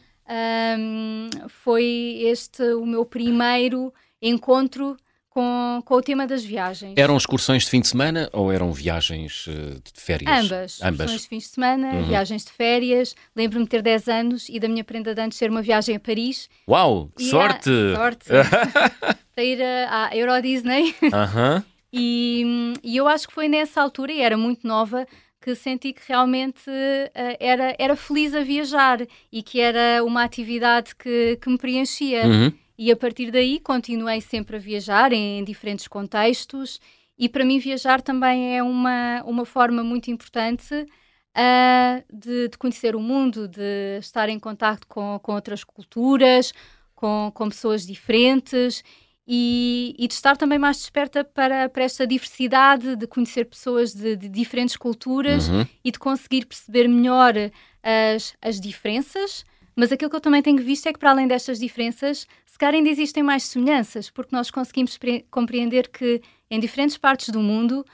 foi 1.49 2.21
este 2.25 2.63
o 2.75 2.85
meu 2.85 3.07
primeiro 3.07 3.93
encontro 4.21 4.99
com, 5.35 5.83
com 5.85 5.95
o 5.97 6.01
tema 6.01 6.27
das 6.27 6.45
viagens. 6.45 6.95
Eram 6.97 7.17
excursões 7.17 7.65
de 7.65 7.71
fim 7.71 7.81
de 7.81 7.89
semana 7.89 8.31
ou 8.33 8.53
eram 8.53 8.73
viagens 8.73 9.47
uh, 9.49 9.81
de 9.83 10.01
férias? 10.01 10.45
Ambas. 10.45 10.81
Ambas. 10.81 11.11
Excursões 11.11 11.23
de 11.23 11.29
fim 11.29 11.39
de 11.39 11.45
semana, 11.45 11.93
uhum. 11.93 12.05
viagens 12.05 12.45
de 12.45 12.53
férias. 12.53 13.17
Lembro-me 13.35 13.65
de 13.65 13.71
ter 13.71 13.83
10 13.83 14.09
anos 14.09 14.49
e 14.49 14.61
da 14.61 14.69
minha 14.69 14.85
prenda 14.85 15.13
de 15.13 15.21
antes 15.21 15.37
ser 15.37 15.51
uma 15.51 15.61
viagem 15.61 15.97
a 15.97 16.01
Paris. 16.01 16.49
Uau, 16.69 17.11
e 17.19 17.25
sorte! 17.25 17.71
A, 17.71 17.97
sorte! 17.97 18.27
para 19.35 19.45
ir 19.45 19.61
à 19.61 20.11
Euro 20.17 20.41
Disney. 20.41 20.95
Uhum. 21.03 21.63
e, 21.93 22.75
e 22.85 22.97
eu 22.97 23.09
acho 23.09 23.27
que 23.27 23.35
foi 23.35 23.49
nessa 23.49 23.83
altura, 23.83 24.13
e 24.13 24.21
era 24.21 24.37
muito 24.37 24.67
nova, 24.67 25.05
que 25.45 25.55
senti 25.55 25.93
que 25.93 26.01
realmente 26.09 26.71
uh, 26.71 27.37
era, 27.39 27.77
era 27.79 27.95
feliz 27.95 28.35
a 28.35 28.43
viajar 28.43 29.07
e 29.31 29.43
que 29.43 29.61
era 29.61 30.03
uma 30.03 30.25
atividade 30.25 30.97
que, 30.97 31.37
que 31.37 31.51
me 31.51 31.59
preenchia. 31.59 32.27
Uhum. 32.27 32.53
E 32.79 32.91
a 32.91 32.97
partir 32.97 33.31
daí 33.31 33.61
continuei 33.61 34.23
sempre 34.23 34.57
a 34.57 34.59
viajar 34.59 35.13
em 35.13 35.45
diferentes 35.45 35.87
contextos 35.87 36.81
e 37.19 37.29
para 37.29 37.45
mim 37.45 37.59
viajar 37.59 38.01
também 38.01 38.57
é 38.57 38.63
uma, 38.63 39.23
uma 39.27 39.45
forma 39.45 39.85
muito 39.85 40.11
importante 40.11 40.75
uh, 40.75 42.05
de, 42.11 42.49
de, 42.49 42.57
conhecer 42.57 42.97
o 42.97 43.01
mundo, 43.01 43.47
de 43.47 43.99
estar 43.99 44.31
em 44.31 44.39
contato 44.39 44.87
com, 44.87 45.21
com 45.23 45.35
outras 45.35 45.63
culturas, 45.63 46.55
com, 46.95 47.31
com 47.35 47.51
pessoas 47.51 47.87
diferentes 47.87 48.83
e, 49.27 49.95
e, 49.99 50.07
de 50.07 50.13
estar 50.13 50.37
também 50.37 50.59
mais 50.59 50.77
desperta 50.77 51.25
para, 51.25 51.69
para 51.69 51.85
esta 51.85 52.07
diversidade, 52.07 52.95
de 52.95 53.07
conhecer 53.07 53.47
pessoas 53.47 53.95
de, 53.95 54.17
de 54.17 54.29
diferentes 54.29 54.77
culturas 54.77 55.49
uhum. 55.49 55.67
e 55.83 55.91
de 55.91 55.99
conseguir 55.99 56.45
perceber 56.45 56.87
melhor 56.89 57.35
as, 57.83 58.35
as 58.43 58.61
diferenças. 58.61 59.45
Mas 59.75 59.91
aquilo 59.91 60.11
que 60.11 60.17
eu 60.17 60.21
também 60.21 60.43
tenho 60.43 60.63
visto 60.63 60.87
é 60.87 60.93
que, 60.93 60.99
para 60.99 61.11
além 61.11 61.27
destas 61.27 61.59
diferenças, 61.59 62.27
se 62.47 62.59
calhar 62.59 62.75
ainda 62.75 62.89
existem 62.89 63.23
mais 63.23 63.43
semelhanças, 63.45 64.11
porque 64.11 64.35
nós 64.35 64.51
conseguimos 64.51 64.99
compreender 65.31 65.89
que 65.89 66.23
em 66.51 66.61
diferentes 66.61 66.97
partes 66.97 67.31
do 67.31 67.41
mundo 67.41 67.85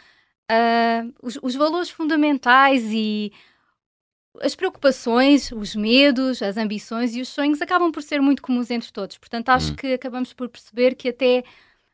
uh, 0.51 1.15
os, 1.23 1.39
os, 1.41 1.55
valores 1.55 1.89
fundamentais 1.89 2.85
e 2.93 3.33
as 4.41 4.55
preocupações, 4.55 5.51
os 5.53 5.75
medos, 5.75 6.43
as 6.43 6.57
ambições 6.57 7.15
e 7.15 7.21
os 7.21 7.29
sonhos 7.29 7.61
acabam 7.61 7.91
por 7.91 8.03
ser 8.03 8.21
muito 8.21 8.43
comuns 8.43 8.71
entre 8.71 8.93
todos. 8.93 9.19
Portanto, 9.19 9.49
acho 9.49 9.73
hum. 9.73 9.77
que 9.77 9.93
acabamos 9.93 10.33
por 10.33 10.49
perceber 10.49 10.95
que 10.95 11.09
até 11.09 11.43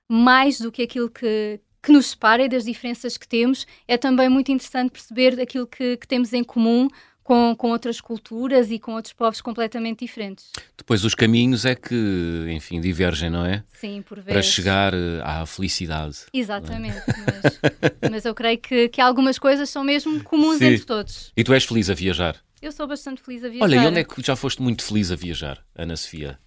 mais 0.08 0.60
do 0.60 0.70
que 0.70 0.82
aquilo 0.82 1.10
que, 1.10 1.60
que 1.82 1.92
nos 1.92 2.08
separa 2.08 2.44
e 2.44 2.48
das 2.48 2.64
diferenças 2.64 3.16
que 3.16 3.26
temos, 3.26 3.66
é 3.88 3.96
também 3.96 4.28
muito 4.28 4.52
interessante 4.52 4.90
perceber 4.90 5.40
aquilo 5.40 5.66
que, 5.66 5.96
que 5.96 6.06
temos 6.06 6.32
em 6.32 6.44
comum 6.44 6.88
com, 7.26 7.56
com 7.56 7.70
outras 7.72 8.00
culturas 8.00 8.70
e 8.70 8.78
com 8.78 8.94
outros 8.94 9.12
povos 9.12 9.40
completamente 9.40 10.04
diferentes. 10.04 10.52
Depois 10.78 11.04
os 11.04 11.12
caminhos 11.12 11.64
é 11.64 11.74
que, 11.74 12.46
enfim, 12.48 12.80
divergem, 12.80 13.28
não 13.28 13.44
é? 13.44 13.64
Sim, 13.80 14.00
por 14.00 14.18
vezes. 14.18 14.32
Para 14.32 14.42
chegar 14.42 14.94
eh, 14.94 15.20
à 15.24 15.44
felicidade. 15.44 16.18
Exatamente, 16.32 17.02
mas, 17.08 18.10
mas, 18.12 18.24
eu 18.24 18.32
creio 18.32 18.58
que, 18.58 18.88
que 18.88 19.00
algumas 19.00 19.40
coisas 19.40 19.68
são 19.68 19.82
mesmo 19.82 20.22
comuns 20.22 20.58
Sim. 20.58 20.66
entre 20.66 20.86
todos. 20.86 21.32
E 21.36 21.42
tu 21.42 21.52
és 21.52 21.64
feliz 21.64 21.90
a 21.90 21.94
viajar? 21.94 22.36
Eu 22.62 22.70
sou 22.70 22.86
bastante 22.86 23.20
feliz 23.20 23.42
a 23.42 23.48
viajar. 23.48 23.64
Olha, 23.64 23.74
e 23.74 23.86
onde 23.88 23.98
é 23.98 24.04
que 24.04 24.22
já 24.22 24.36
foste 24.36 24.62
muito 24.62 24.84
feliz 24.84 25.10
a 25.10 25.16
viajar, 25.16 25.58
Ana 25.74 25.96
Sofia? 25.96 26.38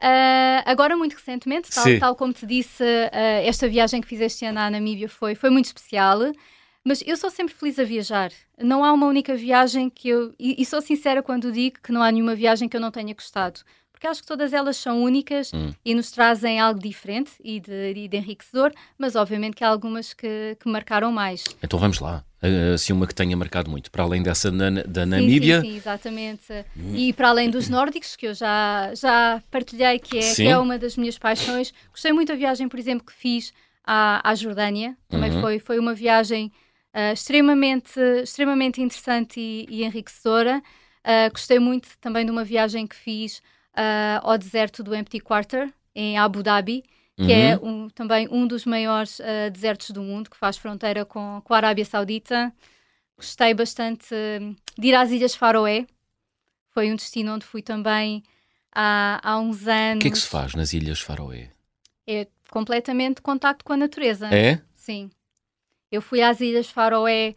Uh, 0.00 0.64
agora, 0.64 0.96
muito 0.96 1.14
recentemente, 1.14 1.70
tal, 1.70 1.98
tal 2.00 2.16
como 2.16 2.32
te 2.32 2.46
disse, 2.46 2.82
uh, 2.82 3.44
esta 3.44 3.68
viagem 3.68 4.00
que 4.00 4.08
fiz 4.08 4.20
este 4.22 4.46
ano 4.46 4.60
à 4.60 4.70
Namíbia 4.70 5.10
foi, 5.10 5.34
foi 5.34 5.50
muito 5.50 5.66
especial. 5.66 6.20
Mas 6.84 7.02
eu 7.06 7.16
sou 7.16 7.30
sempre 7.30 7.54
feliz 7.54 7.78
a 7.78 7.84
viajar. 7.84 8.32
Não 8.58 8.84
há 8.84 8.92
uma 8.92 9.06
única 9.06 9.36
viagem 9.36 9.88
que 9.88 10.08
eu. 10.08 10.34
E, 10.38 10.60
e, 10.60 10.66
sou 10.66 10.80
sincera 10.80 11.22
quando 11.22 11.52
digo 11.52 11.78
que 11.82 11.92
não 11.92 12.02
há 12.02 12.10
nenhuma 12.10 12.34
viagem 12.34 12.68
que 12.68 12.76
eu 12.76 12.80
não 12.80 12.90
tenha 12.90 13.14
gostado. 13.14 13.60
Porque 13.92 14.08
acho 14.08 14.20
que 14.20 14.26
todas 14.26 14.52
elas 14.52 14.76
são 14.76 15.00
únicas 15.00 15.52
hum. 15.54 15.72
e 15.84 15.94
nos 15.94 16.10
trazem 16.10 16.58
algo 16.58 16.80
diferente 16.80 17.30
e 17.44 17.60
de, 17.60 17.92
e 17.94 18.08
de 18.08 18.16
enriquecedor, 18.16 18.72
mas 18.98 19.14
obviamente 19.14 19.54
que 19.54 19.62
há 19.62 19.68
algumas 19.68 20.12
que, 20.12 20.56
que 20.58 20.68
marcaram 20.68 21.12
mais. 21.12 21.44
Então 21.62 21.78
vamos 21.78 22.00
lá. 22.00 22.24
Assim, 22.74 22.92
uma 22.92 23.06
que 23.06 23.14
tenha 23.14 23.36
marcado 23.36 23.70
muito, 23.70 23.88
para 23.92 24.02
além 24.02 24.20
dessa 24.20 24.50
na, 24.50 24.82
da 24.82 25.06
Namíbia. 25.06 25.60
Sim, 25.60 25.66
sim, 25.66 25.70
sim 25.70 25.76
exatamente. 25.76 26.52
Hum. 26.76 26.96
E 26.96 27.12
para 27.12 27.28
além 27.28 27.48
dos 27.48 27.68
nórdicos, 27.68 28.16
que 28.16 28.26
eu 28.26 28.34
já, 28.34 28.92
já 28.96 29.40
partilhei, 29.48 30.00
que 30.00 30.18
é, 30.18 30.34
que 30.34 30.48
é 30.48 30.58
uma 30.58 30.76
das 30.76 30.96
minhas 30.96 31.16
paixões. 31.16 31.72
Gostei 31.92 32.12
muito 32.12 32.30
da 32.30 32.34
viagem, 32.34 32.68
por 32.68 32.80
exemplo, 32.80 33.06
que 33.06 33.12
fiz 33.12 33.52
à, 33.86 34.28
à 34.28 34.34
Jordânia. 34.34 34.96
Também 35.08 35.30
uhum. 35.30 35.40
foi, 35.40 35.58
foi 35.60 35.78
uma 35.78 35.94
viagem 35.94 36.50
uh, 36.94 37.12
extremamente, 37.12 37.98
extremamente 38.22 38.80
interessante 38.80 39.40
e, 39.40 39.66
e 39.68 39.84
enriquecedora. 39.84 40.62
Uh, 41.00 41.30
gostei 41.32 41.58
muito 41.58 41.88
também 42.00 42.24
de 42.24 42.30
uma 42.30 42.44
viagem 42.44 42.86
que 42.86 42.94
fiz 42.94 43.38
uh, 43.38 44.22
ao 44.22 44.38
deserto 44.38 44.82
do 44.82 44.94
Empty 44.94 45.20
Quarter, 45.20 45.72
em 45.94 46.16
Abu 46.16 46.42
Dhabi, 46.42 46.84
que 47.16 47.32
é 47.32 47.56
uhum. 47.56 47.62
é 47.62 47.84
um, 47.84 47.88
também 47.90 48.28
um 48.30 48.46
dos 48.46 48.64
maiores 48.64 49.18
uh, 49.18 49.50
desertos 49.52 49.90
do 49.90 50.02
mundo, 50.02 50.30
que 50.30 50.36
faz 50.36 50.56
fronteira 50.56 51.04
com, 51.04 51.40
com 51.44 51.54
a 51.54 51.56
Arábia 51.56 51.84
Saudita. 51.84 52.52
Gostei 53.16 53.52
bastante 53.54 54.08
de 54.78 54.88
ir 54.88 54.94
às 54.94 55.10
Ilhas 55.10 55.34
Faroé. 55.34 55.86
Foi 56.70 56.90
um 56.90 56.96
destino 56.96 57.34
onde 57.34 57.44
fui 57.44 57.62
também 57.62 58.22
há, 58.74 59.20
há 59.22 59.38
uns 59.38 59.66
anos. 59.68 59.96
O 59.96 60.00
que 60.00 60.08
é 60.08 60.10
que 60.10 60.18
se 60.18 60.26
faz 60.26 60.54
nas 60.54 60.72
Ilhas 60.72 61.00
Faroé? 61.00 61.50
É 62.06 62.26
completamente 62.50 63.20
contacto 63.20 63.64
com 63.64 63.74
a 63.74 63.76
natureza. 63.76 64.34
É? 64.34 64.60
Sim. 64.74 65.10
Eu 65.92 66.00
fui 66.00 66.22
às 66.22 66.40
Ilhas 66.40 66.70
Faroé, 66.70 67.34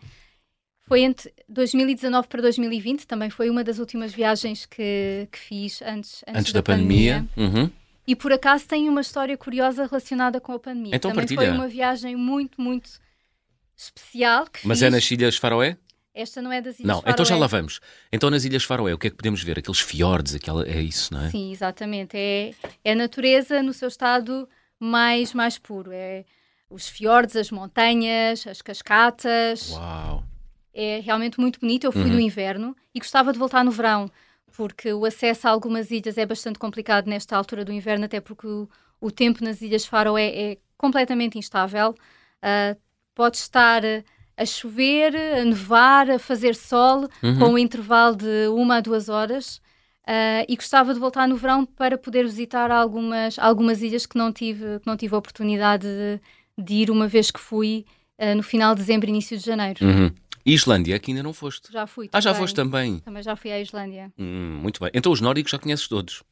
foi 0.88 1.02
entre 1.02 1.34
2019 1.50 2.28
para 2.30 2.42
2020, 2.42 3.06
também 3.06 3.30
foi 3.30 3.50
uma 3.50 3.66
das 3.66 3.80
últimas 3.80 4.14
viagens 4.14 4.66
que, 4.66 5.28
que 5.30 5.38
fiz 5.38 5.82
antes, 5.82 6.24
antes, 6.26 6.40
antes 6.40 6.54
da, 6.54 6.60
da, 6.60 6.64
pandemia. 6.64 7.28
pandemia. 7.36 7.62
Uhum. 7.64 7.72
E 8.08 8.16
por 8.16 8.32
acaso 8.32 8.66
tem 8.66 8.88
uma 8.88 9.02
história 9.02 9.36
curiosa 9.36 9.86
relacionada 9.86 10.40
com 10.40 10.54
a 10.54 10.60
pandemia. 10.60 10.96
Então 10.96 11.12
também 11.12 11.26
partilha. 11.26 11.42
foi 11.42 11.50
uma 11.52 11.68
viagem 11.68 12.16
muito, 12.16 12.62
muito 12.62 12.90
especial. 13.76 14.46
Mas 14.64 14.78
fiz. 14.80 14.88
é 14.88 14.90
nas 14.90 15.12
Ilhas 15.12 15.36
Faroé? 15.36 15.78
Esta 16.14 16.42
não 16.42 16.50
é 16.50 16.62
das 16.62 16.80
Ilhas 16.80 16.88
Não, 16.88 16.96
Faroé. 17.02 17.12
então 17.12 17.26
já 17.26 17.36
lá 17.36 17.48
vamos. 17.48 17.82
Então 18.10 18.30
nas 18.30 18.46
Ilhas 18.46 18.64
Faroé, 18.64 18.94
o 18.94 18.98
que 18.98 19.08
é 19.08 19.10
que 19.10 19.18
podemos 19.18 19.44
ver? 19.44 19.60
Aqueles 19.60 19.82
fiordes, 19.82 20.36
aquela... 20.36 20.66
é 20.66 20.82
isso, 20.82 21.14
não 21.14 21.26
é? 21.26 21.30
Sim, 21.30 21.52
exatamente. 21.52 22.16
É, 22.16 22.54
é 22.86 22.92
a 22.94 22.96
natureza 22.96 23.62
no 23.62 23.74
seu 23.74 23.90
estado 23.90 24.48
mais, 24.80 25.34
mais 25.34 25.58
puro. 25.58 25.92
É 25.92 26.24
os 26.70 26.88
fiordes, 26.88 27.36
as 27.36 27.52
montanhas, 27.52 28.46
as 28.48 28.62
cascatas. 28.62 29.72
Uau! 29.72 30.24
é 30.76 31.00
realmente 31.00 31.40
muito 31.40 31.60
bonito. 31.60 31.86
Eu 31.86 31.92
fui 31.92 32.04
uhum. 32.04 32.10
no 32.10 32.20
inverno 32.20 32.76
e 32.94 33.00
gostava 33.00 33.32
de 33.32 33.40
voltar 33.40 33.64
no 33.64 33.72
verão, 33.72 34.12
porque 34.56 34.94
o 34.94 35.06
acesso 35.06 35.48
a 35.48 35.52
algumas 35.52 35.90
ilhas 35.90 36.18
é 36.18 36.26
bastante 36.26 36.60
complicado 36.60 37.08
nesta 37.08 37.36
altura 37.36 37.64
do 37.64 37.72
inverno, 37.72 38.06
até 38.06 38.20
porque 38.20 38.46
o, 38.46 38.70
o 39.00 39.10
tempo 39.10 39.44
nas 39.44 39.62
Ilhas 39.62 39.86
Faro 39.86 40.18
é, 40.18 40.28
é 40.28 40.58
completamente 40.78 41.40
instável. 41.40 41.96
Uh, 42.44 42.78
pode 43.16 43.38
estar 43.38 43.82
a 44.38 44.46
chover, 44.46 45.16
a 45.16 45.46
nevar, 45.46 46.12
a 46.12 46.20
fazer 46.20 46.54
sol, 46.54 47.08
uhum. 47.24 47.40
com 47.40 47.46
um 47.54 47.58
intervalo 47.58 48.18
de 48.18 48.48
uma 48.50 48.78
a 48.78 48.82
duas 48.82 49.08
horas. 49.08 49.64
Uh, 50.08 50.46
e 50.48 50.56
gostava 50.56 50.94
de 50.94 51.00
voltar 51.00 51.28
no 51.28 51.36
verão 51.36 51.66
para 51.66 51.98
poder 51.98 52.26
visitar 52.26 52.70
algumas, 52.70 53.40
algumas 53.40 53.82
ilhas 53.82 54.06
que 54.06 54.16
não 54.16 54.32
tive, 54.32 54.80
que 54.80 54.86
não 54.86 54.96
tive 54.96 55.16
a 55.16 55.18
oportunidade 55.18 55.88
de, 55.88 56.22
de 56.58 56.74
ir 56.74 56.92
uma 56.92 57.08
vez 57.08 57.32
que 57.32 57.40
fui 57.40 57.86
uh, 58.20 58.36
no 58.36 58.44
final 58.44 58.74
de 58.76 58.82
dezembro, 58.82 59.10
início 59.10 59.38
de 59.38 59.46
janeiro. 59.46 59.86
Uhum. 59.86 60.12
Islândia, 60.46 61.00
que 61.00 61.12
ainda 61.12 61.24
não 61.24 61.34
foste? 61.34 61.72
Já 61.72 61.88
fui. 61.88 62.08
Ah, 62.14 62.22
já 62.22 62.34
foste 62.34 62.54
também? 62.54 63.00
Também 63.00 63.24
já 63.24 63.36
fui 63.36 63.52
à 63.52 63.60
Islândia. 63.60 64.14
Hum, 64.18 64.60
muito 64.62 64.80
bem. 64.80 64.92
Então 64.94 65.12
os 65.12 65.20
nórdicos 65.20 65.52
já 65.52 65.58
conheces 65.58 65.88
todos? 65.88 66.24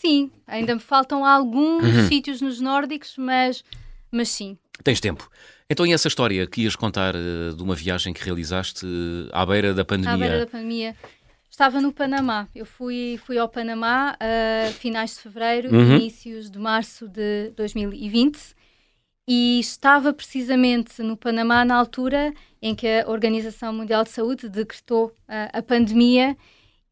Sim, 0.00 0.30
ainda 0.46 0.74
me 0.74 0.80
faltam 0.80 1.24
alguns 1.24 1.84
uhum. 1.84 2.08
sítios 2.08 2.40
nos 2.40 2.60
nórdicos, 2.60 3.14
mas, 3.16 3.64
mas 4.10 4.28
sim. 4.28 4.58
Tens 4.82 5.00
tempo. 5.00 5.30
Então, 5.70 5.86
e 5.86 5.92
essa 5.92 6.08
história 6.08 6.46
que 6.46 6.62
ias 6.62 6.76
contar 6.76 7.14
uh, 7.14 7.54
de 7.54 7.62
uma 7.62 7.74
viagem 7.74 8.12
que 8.12 8.22
realizaste 8.22 8.84
uh, 8.84 9.30
à 9.32 9.46
beira 9.46 9.72
da 9.72 9.84
pandemia? 9.84 10.14
À 10.14 10.16
beira 10.16 10.38
da 10.40 10.46
pandemia. 10.46 10.96
Estava 11.54 11.80
no 11.80 11.92
Panamá. 11.92 12.48
Eu 12.52 12.66
fui, 12.66 13.16
fui 13.24 13.38
ao 13.38 13.48
Panamá 13.48 14.16
a 14.18 14.70
uh, 14.70 14.72
finais 14.72 15.14
de 15.14 15.20
fevereiro, 15.20 15.72
uhum. 15.72 15.98
inícios 15.98 16.50
de 16.50 16.58
março 16.58 17.06
de 17.06 17.50
2020 17.50 18.56
e 19.28 19.60
estava 19.60 20.12
precisamente 20.12 21.00
no 21.00 21.16
Panamá 21.16 21.64
na 21.64 21.76
altura 21.76 22.34
em 22.60 22.74
que 22.74 22.88
a 22.88 23.08
Organização 23.08 23.72
Mundial 23.72 24.02
de 24.02 24.10
Saúde 24.10 24.48
decretou 24.48 25.06
uh, 25.06 25.12
a 25.52 25.62
pandemia 25.62 26.36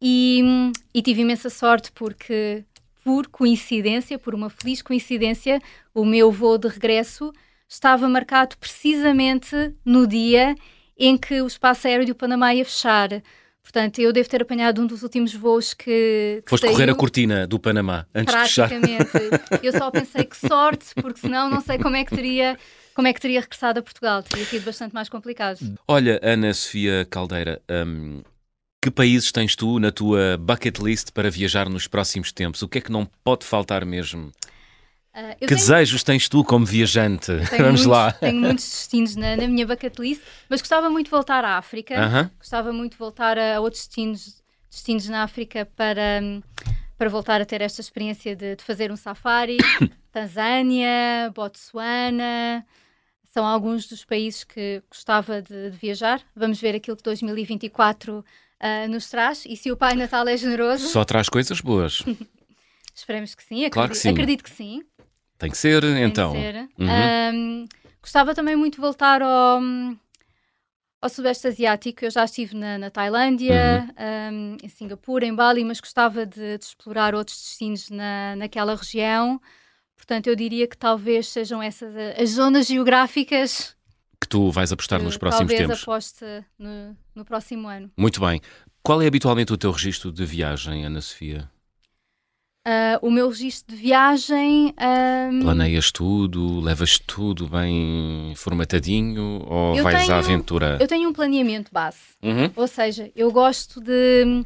e, 0.01 0.71
e, 0.95 1.03
tive 1.03 1.23
imensa 1.23 1.51
sorte 1.51 1.91
porque, 1.91 2.65
por 3.03 3.27
coincidência, 3.27 4.17
por 4.17 4.33
uma 4.33 4.49
feliz 4.49 4.81
coincidência, 4.81 5.61
o 5.93 6.05
meu 6.05 6.31
voo 6.31 6.57
de 6.57 6.69
regresso 6.69 7.33
estava 7.69 8.09
marcado 8.09 8.57
precisamente 8.59 9.75
no 9.85 10.07
dia 10.07 10.55
em 10.97 11.19
que 11.19 11.43
o 11.43 11.49
espaço 11.49 11.89
aéreo 11.89 12.07
do 12.07 12.15
Panamá 12.15 12.55
ia 12.55 12.65
fechar. 12.65 13.11
Portanto, 13.63 14.01
eu 14.01 14.13
devo 14.13 14.29
ter 14.29 14.43
apanhado 14.43 14.83
um 14.83 14.87
dos 14.87 15.03
últimos 15.03 15.35
voos 15.35 15.73
que. 15.73 16.43
que 16.45 16.51
Foste 16.51 16.67
correr 16.67 16.91
a 16.91 16.95
cortina 16.95 17.47
do 17.47 17.59
Panamá 17.59 18.07
antes 18.15 18.35
de 18.35 18.41
fechar. 18.41 18.69
Praticamente. 18.69 19.11
eu 19.63 19.73
só 19.73 19.91
pensei 19.91 20.25
que 20.25 20.37
sorte, 20.37 20.87
porque 20.97 21.21
senão 21.21 21.49
não 21.49 21.61
sei 21.61 21.79
como 21.79 21.97
é 21.97 22.05
que 22.05 22.15
teria. 22.15 22.59
Como 22.95 23.09
é 23.09 23.13
que 23.13 23.21
teria 23.21 23.41
regressado 23.41 23.79
a 23.79 23.83
Portugal? 23.83 24.23
Teria 24.23 24.45
sido 24.45 24.65
bastante 24.65 24.93
mais 24.93 25.09
complicado. 25.09 25.59
Olha, 25.89 26.21
Ana 26.23 26.53
Sofia 26.53 27.07
Caldeira, 27.09 27.63
hum, 27.71 28.21
que 28.83 28.91
países 28.91 29.33
tens 29.33 29.57
tu 29.57 29.79
na 29.79 29.91
tua 29.91 30.37
bucket 30.37 30.79
list 30.79 31.11
para 31.13 31.31
viajar 31.31 31.71
nos 31.71 31.87
próximos 31.87 32.33
tempos? 32.33 32.61
O 32.63 32.69
que 32.69 32.79
é 32.79 32.81
que 32.81 32.93
não 32.93 33.09
pode 33.25 33.47
faltar 33.47 33.87
mesmo? 33.87 34.31
Uh, 35.15 35.39
que 35.39 35.47
tenho... 35.47 35.61
desejos 35.61 36.03
tens 36.03 36.29
tu 36.29 36.43
como 36.43 36.65
viajante? 36.65 37.33
Vamos 37.53 37.85
muitos, 37.85 37.87
lá. 37.87 38.13
Tenho 38.13 38.41
muitos 38.41 38.65
destinos 38.65 39.15
na, 39.15 39.37
na, 39.37 39.47
minha 39.47 39.67
bucket 39.67 39.99
list, 39.99 40.23
mas 40.49 40.61
gostava 40.61 40.89
muito 40.89 41.07
de 41.07 41.11
voltar 41.11 41.45
à 41.45 41.59
África, 41.59 41.95
uh 41.95 42.13
-huh. 42.13 42.31
gostava 42.39 42.73
muito 42.73 42.93
de 42.93 42.99
voltar 42.99 43.39
a 43.39 43.61
outros 43.61 43.87
destinos, 43.87 44.43
destinos 44.71 45.07
na 45.09 45.23
África 45.23 45.69
para, 45.77 46.21
para 46.97 47.09
voltar 47.11 47.43
a 47.43 47.45
ter 47.45 47.61
esta 47.61 47.83
experiência 47.83 48.35
de, 48.35 48.57
de 48.57 48.65
fazer 48.65 48.91
um 48.91 48.97
safari. 48.97 49.59
Tanzânia, 50.13 51.31
Botsuana, 51.35 52.65
são 53.33 53.47
alguns 53.47 53.87
dos 53.87 54.05
países 54.05 54.45
que 54.45 54.83
gostava 54.91 55.41
de, 55.41 55.71
de 55.71 55.77
viajar. 55.77 56.21
Vamos 56.37 56.61
ver 56.61 56.75
aquilo 56.75 56.97
que 56.97 57.03
2024 57.03 58.19
uh, 58.19 58.25
ah, 58.61 58.87
nos 58.89 59.09
traz 59.09 59.45
e 59.47 59.57
se 59.57 59.73
o 59.73 59.77
Pai 59.77 59.95
Natal 59.95 60.29
é 60.29 60.37
generoso. 60.37 60.87
Só 60.89 61.05
traz 61.05 61.29
coisas 61.31 61.61
boas. 61.61 62.03
Esperemos 62.95 63.35
que 63.35 63.43
sim, 63.43 63.65
acredito, 63.65 63.73
claro 63.73 63.91
que 63.91 63.97
sim. 63.97 64.09
acredito 64.11 64.45
que 64.45 64.51
sim. 64.51 64.83
Tem 65.43 65.51
que 65.51 65.59
ser, 65.59 65.81
Tem 65.81 66.05
então. 66.05 66.33
Que 66.35 66.39
ser. 66.39 66.69
Uhum. 66.79 67.35
Um, 67.35 67.69
gostava 68.01 68.33
também 68.33 68.55
muito 68.55 68.75
de 68.75 68.81
voltar 68.81 69.21
ao, 69.21 69.61
ao 71.01 71.09
Sudeste 71.09 71.49
Asiático. 71.49 72.05
Eu 72.05 72.13
já 72.13 72.25
estive 72.25 72.57
na, 72.57 72.79
na 72.79 72.91
Tailândia, 72.91 73.89
uhum. 73.99 74.55
um, 74.55 74.57
em 74.63 74.69
Singapura, 74.69 75.27
em 75.27 75.35
Bali, 75.35 75.65
mas 75.65 75.81
gostava 75.81 76.25
de, 76.25 76.59
de, 76.59 76.65
explorar 76.65 77.13
outros 77.13 77.37
destinos 77.39 77.91
na, 77.91 78.37
naquela 78.37 78.77
região. 78.77 79.41
Portanto, 79.97 80.29
eu 80.29 80.37
diria 80.37 80.69
que 80.69 80.79
talvez 80.79 81.27
sejam 81.27 81.61
essas 81.61 81.93
as 82.17 82.31
zonas 82.31 82.69
geográficas 82.69 83.77
que 84.21 84.29
tu 84.29 84.49
vais 84.53 84.71
apostar 84.71 85.01
que 85.01 85.05
nos 85.05 85.17
próximos 85.17 85.51
talvez 85.51 85.59
tempos. 85.59 85.85
Talvez 85.85 86.05
aposte 86.15 86.47
no, 86.57 86.97
no 87.17 87.25
próximo 87.25 87.67
ano. 87.67 87.91
Muito 87.97 88.21
bem. 88.21 88.41
Qual 88.81 89.03
é 89.03 89.09
habitualmente 89.09 89.53
o 89.53 89.57
teu 89.57 89.73
registro 89.73 90.13
de 90.13 90.25
viagem, 90.25 90.85
Ana 90.85 91.01
Sofia? 91.01 91.51
Uh, 92.65 93.05
o 93.05 93.11
meu 93.11 93.29
registro 93.29 93.75
de 93.75 93.83
viagem. 93.83 94.73
Um... 94.79 95.41
Planeias 95.41 95.91
tudo? 95.91 96.61
Levas 96.61 96.97
tudo 96.97 97.49
bem 97.49 98.33
formatadinho? 98.37 99.43
Ou 99.49 99.77
eu 99.77 99.83
vais 99.83 100.03
tenho, 100.03 100.15
à 100.15 100.19
aventura? 100.19 100.79
Eu 100.81 100.87
tenho 100.87 101.09
um 101.09 101.13
planeamento 101.13 101.73
base. 101.73 101.99
Uhum. 102.23 102.53
Ou 102.55 102.69
seja, 102.69 103.11
eu 103.17 103.33
gosto 103.33 103.81
de, 103.81 104.45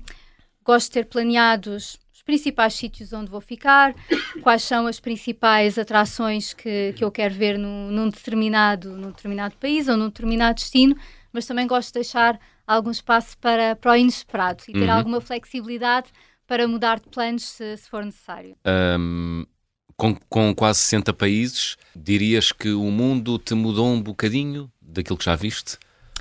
gosto 0.64 0.86
de 0.86 0.92
ter 0.92 1.04
planeados 1.04 1.98
os 2.10 2.22
principais 2.22 2.72
sítios 2.72 3.12
onde 3.12 3.30
vou 3.30 3.42
ficar, 3.42 3.94
quais 4.42 4.62
são 4.62 4.86
as 4.86 4.98
principais 4.98 5.78
atrações 5.78 6.54
que, 6.54 6.94
que 6.96 7.04
eu 7.04 7.10
quero 7.10 7.34
ver 7.34 7.58
num, 7.58 7.90
num, 7.90 8.08
determinado, 8.08 8.96
num 8.96 9.10
determinado 9.10 9.54
país 9.60 9.88
ou 9.88 9.96
num 9.98 10.06
determinado 10.06 10.54
destino, 10.54 10.96
mas 11.30 11.44
também 11.44 11.66
gosto 11.66 11.88
de 11.88 11.94
deixar 12.00 12.40
algum 12.66 12.90
espaço 12.90 13.36
para, 13.36 13.76
para 13.76 13.92
o 13.92 13.96
inesperado 13.96 14.64
e 14.68 14.72
ter 14.72 14.88
uhum. 14.88 14.92
alguma 14.92 15.20
flexibilidade 15.20 16.08
para 16.46 16.66
mudar 16.68 17.00
de 17.00 17.08
planos 17.08 17.44
se, 17.44 17.76
se 17.76 17.88
for 17.88 18.04
necessário? 18.04 18.56
Um, 18.98 19.44
com, 19.96 20.14
com 20.28 20.54
quase 20.54 20.80
60 20.80 21.12
países, 21.14 21.76
dirias 21.94 22.52
que 22.52 22.70
o 22.70 22.90
mundo 22.90 23.38
te 23.38 23.54
mudou 23.54 23.86
um 23.86 24.00
bocadinho 24.00 24.70
daquilo 24.80 25.16
que 25.18 25.24
já 25.24 25.34
viste? 25.34 25.78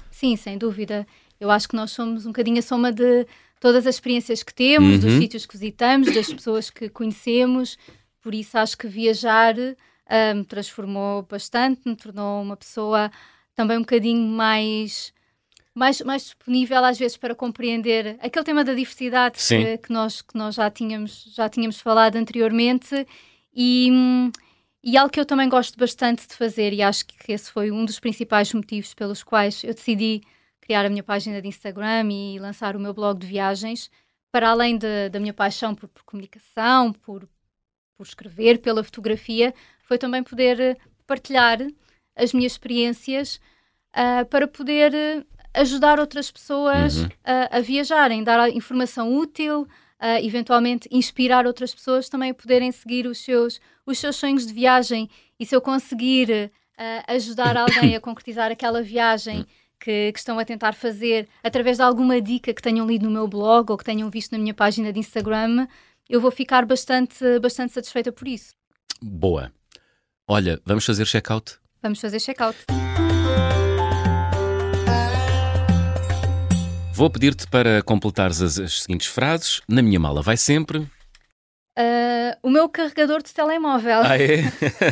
Sim, 0.09 0.35
sem 0.35 0.57
dúvida. 0.57 1.05
Eu 1.39 1.51
acho 1.51 1.67
que 1.67 1.75
nós 1.75 1.91
somos 1.91 2.25
um 2.25 2.29
bocadinho 2.29 2.59
a 2.59 2.61
soma 2.61 2.91
de 2.91 3.27
todas 3.59 3.85
as 3.85 3.95
experiências 3.95 4.43
que 4.43 4.53
temos, 4.53 4.95
uhum. 4.95 4.99
dos 4.99 5.13
sítios 5.13 5.45
que 5.45 5.57
visitamos, 5.57 6.13
das 6.13 6.31
pessoas 6.31 6.69
que 6.69 6.87
conhecemos. 6.89 7.77
Por 8.21 8.33
isso 8.33 8.57
acho 8.57 8.77
que 8.77 8.87
viajar 8.87 9.55
uh, 9.57 10.35
me 10.35 10.45
transformou 10.45 11.23
bastante, 11.23 11.81
me 11.85 11.95
tornou 11.95 12.41
uma 12.41 12.55
pessoa 12.55 13.11
também 13.55 13.77
um 13.77 13.81
bocadinho 13.81 14.27
mais 14.27 15.13
mais, 15.75 16.01
mais 16.01 16.23
disponível 16.23 16.83
às 16.83 16.97
vezes 16.97 17.17
para 17.17 17.35
compreender 17.35 18.17
aquele 18.21 18.45
tema 18.45 18.63
da 18.63 18.73
diversidade 18.73 19.37
que, 19.45 19.77
que, 19.77 19.91
nós, 19.91 20.21
que 20.21 20.37
nós 20.37 20.55
já 20.55 20.71
tínhamos, 20.71 21.33
já 21.35 21.49
tínhamos 21.49 21.81
falado 21.81 22.15
anteriormente. 22.15 23.05
E, 23.53 23.89
e 24.81 24.97
algo 24.97 25.11
que 25.11 25.19
eu 25.19 25.25
também 25.25 25.49
gosto 25.49 25.77
bastante 25.77 26.27
de 26.27 26.33
fazer 26.33 26.71
e 26.71 26.81
acho 26.81 27.05
que 27.05 27.31
esse 27.31 27.51
foi 27.51 27.71
um 27.71 27.83
dos 27.83 27.99
principais 27.99 28.53
motivos 28.53 28.93
pelos 28.93 29.21
quais 29.21 29.63
eu 29.63 29.73
decidi 29.73 30.21
criar 30.61 30.85
a 30.85 30.89
minha 30.89 31.03
página 31.03 31.41
de 31.41 31.47
Instagram 31.47 32.09
e 32.11 32.39
lançar 32.39 32.75
o 32.75 32.79
meu 32.79 32.93
blog 32.93 33.19
de 33.19 33.27
viagens, 33.27 33.91
para 34.31 34.49
além 34.49 34.77
de, 34.77 35.09
da 35.09 35.19
minha 35.19 35.33
paixão 35.33 35.75
por, 35.75 35.87
por 35.89 36.03
comunicação, 36.03 36.91
por, 36.91 37.27
por 37.97 38.05
escrever, 38.05 38.59
pela 38.59 38.83
fotografia, 38.83 39.53
foi 39.83 39.97
também 39.97 40.23
poder 40.23 40.77
partilhar 41.05 41.59
as 42.15 42.33
minhas 42.33 42.53
experiências 42.53 43.39
uh, 43.93 44.25
para 44.25 44.47
poder 44.47 45.25
ajudar 45.55 45.99
outras 45.99 46.31
pessoas 46.31 46.97
uhum. 46.97 47.09
a, 47.23 47.57
a, 47.57 47.61
viajarem, 47.61 48.23
dar 48.23 48.49
informação 48.49 49.15
útil, 49.15 49.67
eventualmente 50.21 50.87
inspirar 50.91 51.47
outras 51.47 51.73
pessoas 51.73 52.09
também 52.09 52.29
a 52.29 52.33
poderem 52.33 52.71
seguir 52.71 53.07
os 53.07 53.17
seus, 53.17 53.59
os 53.85 53.97
seus 53.97 54.15
sonhos 54.17 54.45
de 54.45 54.53
viagem. 54.53 55.09
E 55.39 55.45
se 55.45 55.55
eu 55.55 55.61
conseguir 55.61 56.51
ajudar 57.07 57.57
alguém 57.57 57.95
a 57.95 57.99
concretizar 58.01 58.51
aquela 58.51 58.81
viagem 58.81 59.39
uhum. 59.39 59.45
que, 59.79 60.11
que, 60.11 60.19
estão 60.19 60.37
a 60.37 60.45
tentar 60.45 60.73
fazer 60.73 61.27
através 61.43 61.77
de 61.77 61.83
alguma 61.83 62.21
dica 62.21 62.53
que 62.53 62.61
tenham 62.61 62.85
lido 62.85 63.05
no 63.05 63.11
meu 63.11 63.27
blog 63.27 63.71
ou 63.71 63.77
que 63.77 63.83
tenham 63.83 64.09
visto 64.09 64.31
na 64.31 64.37
minha 64.37 64.53
página 64.53 64.91
de 64.91 64.99
Instagram, 64.99 65.67
eu 66.09 66.21
vou 66.21 66.31
ficar 66.31 66.65
bastante, 66.65 67.39
bastante 67.39 67.73
satisfeita 67.73 68.11
por 68.11 68.27
isso. 68.27 68.53
Boa. 69.01 69.51
Olha, 70.27 70.59
vamos 70.65 70.85
fazer 70.85 71.05
check-out? 71.05 71.57
Vamos 71.81 71.99
fazer 71.99 72.19
check-out. 72.19 72.57
Vou 76.95 77.09
pedir-te 77.09 77.45
para 77.47 77.83
completares 77.83 78.41
as, 78.41 78.57
as, 78.57 78.83
seguintes 78.83 79.07
frases. 79.07 79.61
Na 79.67 79.81
minha 79.81 79.99
mala 79.99 80.21
vai 80.21 80.37
sempre. 80.37 80.77
Uh, 80.77 82.31
o 82.41 82.49
meu 82.49 82.69
carregador 82.69 83.21
de 83.21 83.33
telemóvel. 83.33 83.99
Ah, 84.01 84.17
é? 84.17 84.43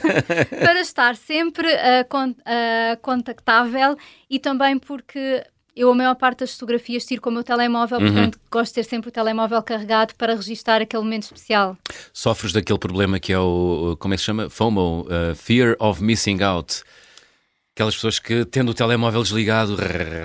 para 0.60 0.82
estar 0.82 1.16
sempre 1.16 1.66
uh, 1.66 2.06
con 2.10 2.32
uh, 2.32 2.98
contactável 3.02 3.96
e 4.30 4.38
também 4.38 4.78
porque 4.78 5.46
eu, 5.74 5.90
a 5.90 5.96
maior 5.96 6.16
parte 6.16 6.40
das 6.40 6.52
fotografias, 6.56 7.06
tiro 7.06 7.22
com 7.22 7.30
o 7.30 7.34
meu 7.34 7.44
telemóvel, 7.44 8.00
uhum. 8.00 8.08
portanto, 8.08 8.40
gosto 8.52 8.72
de 8.72 8.82
ter 8.82 8.84
sempre 8.84 9.08
o 9.08 9.12
telemóvel 9.12 9.64
carregado 9.64 10.14
para 10.16 10.36
registar 10.36 10.82
aquele 10.82 11.04
momento 11.04 11.24
especial. 11.24 11.78
Sofres 12.12 12.52
daquele 12.52 12.80
problema 12.80 13.18
que 13.18 13.32
é 13.32 13.40
o. 13.40 13.96
Como 13.98 14.14
é 14.14 14.18
que 14.18 14.22
se 14.22 14.26
chama? 14.26 14.50
FOMO, 14.50 15.08
Fear 15.38 15.78
of 15.80 16.04
Missing 16.04 16.44
Out 16.44 16.84
Aquelas 17.76 17.96
pessoas 17.96 18.20
que, 18.20 18.46
tendo 18.46 18.70
o 18.70 18.74
telemóvel 18.74 19.24
desligado, 19.24 19.76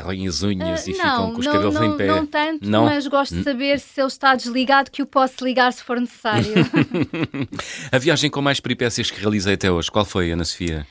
roem 0.04 0.28
as 0.28 0.42
unhas 0.42 0.86
uh, 0.86 0.90
e 0.90 0.92
não, 0.92 0.98
ficam 0.98 1.32
com 1.32 1.40
os 1.40 1.46
não, 1.46 1.52
cabelos 1.52 1.74
não, 1.74 1.84
em 1.84 1.96
pé. 1.96 2.06
Não 2.06 2.26
tanto, 2.26 2.68
não? 2.68 2.84
mas 2.84 3.06
gosto 3.06 3.36
de 3.36 3.42
saber 3.42 3.80
se 3.80 3.98
ele 3.98 4.08
está 4.08 4.34
desligado 4.34 4.90
que 4.90 5.00
o 5.00 5.06
posso 5.06 5.42
ligar 5.42 5.72
se 5.72 5.82
for 5.82 5.98
necessário. 5.98 6.52
a 7.90 7.98
viagem 7.98 8.30
com 8.30 8.42
mais 8.42 8.60
peripécias 8.60 9.10
que 9.10 9.18
realizei 9.18 9.54
até 9.54 9.72
hoje, 9.72 9.90
qual 9.90 10.04
foi, 10.04 10.30
Ana 10.30 10.44
Sofia? 10.44 10.86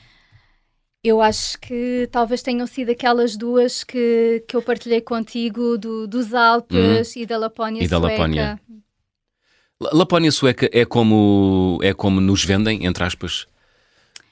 Eu 1.04 1.22
acho 1.22 1.60
que 1.60 2.08
talvez 2.10 2.42
tenham 2.42 2.66
sido 2.66 2.90
aquelas 2.90 3.36
duas 3.36 3.84
que, 3.84 4.44
que 4.48 4.56
eu 4.56 4.60
partilhei 4.60 5.00
contigo 5.00 5.78
do, 5.78 6.08
dos 6.08 6.34
Alpes 6.34 7.16
hum. 7.16 7.20
e 7.20 7.24
da 7.24 7.38
Lapónia 7.38 7.84
e 7.84 7.86
da 7.86 7.98
Lapónia. 7.98 8.60
Lapónia 9.80 10.32
sueca 10.32 10.68
é 10.72 10.84
como, 10.84 11.78
é 11.84 11.94
como 11.94 12.20
nos 12.20 12.44
vendem, 12.44 12.84
entre 12.84 13.04
aspas? 13.04 13.46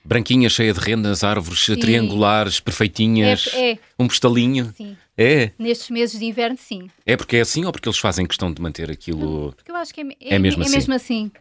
Branquinha, 0.06 0.48
cheia 0.48 0.72
de 0.72 0.78
rendas, 0.78 1.24
árvores 1.24 1.64
sim. 1.64 1.76
triangulares, 1.76 2.60
perfeitinhas, 2.60 3.48
é, 3.52 3.72
é. 3.72 3.78
um 3.98 4.06
postalinho. 4.06 4.72
Sim. 4.76 4.96
É. 5.18 5.50
Nestes 5.58 5.90
meses 5.90 6.18
de 6.18 6.26
inverno, 6.26 6.56
sim. 6.58 6.88
É 7.04 7.16
porque 7.16 7.36
é 7.36 7.40
assim 7.40 7.64
ou 7.64 7.72
porque 7.72 7.88
eles 7.88 7.98
fazem 7.98 8.26
questão 8.26 8.52
de 8.52 8.60
manter 8.60 8.90
aquilo. 8.90 9.52
Porque 9.52 9.70
eu 9.70 9.76
acho 9.76 9.92
que 9.92 10.02
é, 10.02 10.04
é, 10.20 10.34
é 10.34 10.38
mesmo, 10.38 10.62
é 10.62 10.66
assim. 10.66 10.76
mesmo 10.76 10.94
assim. 10.94 11.32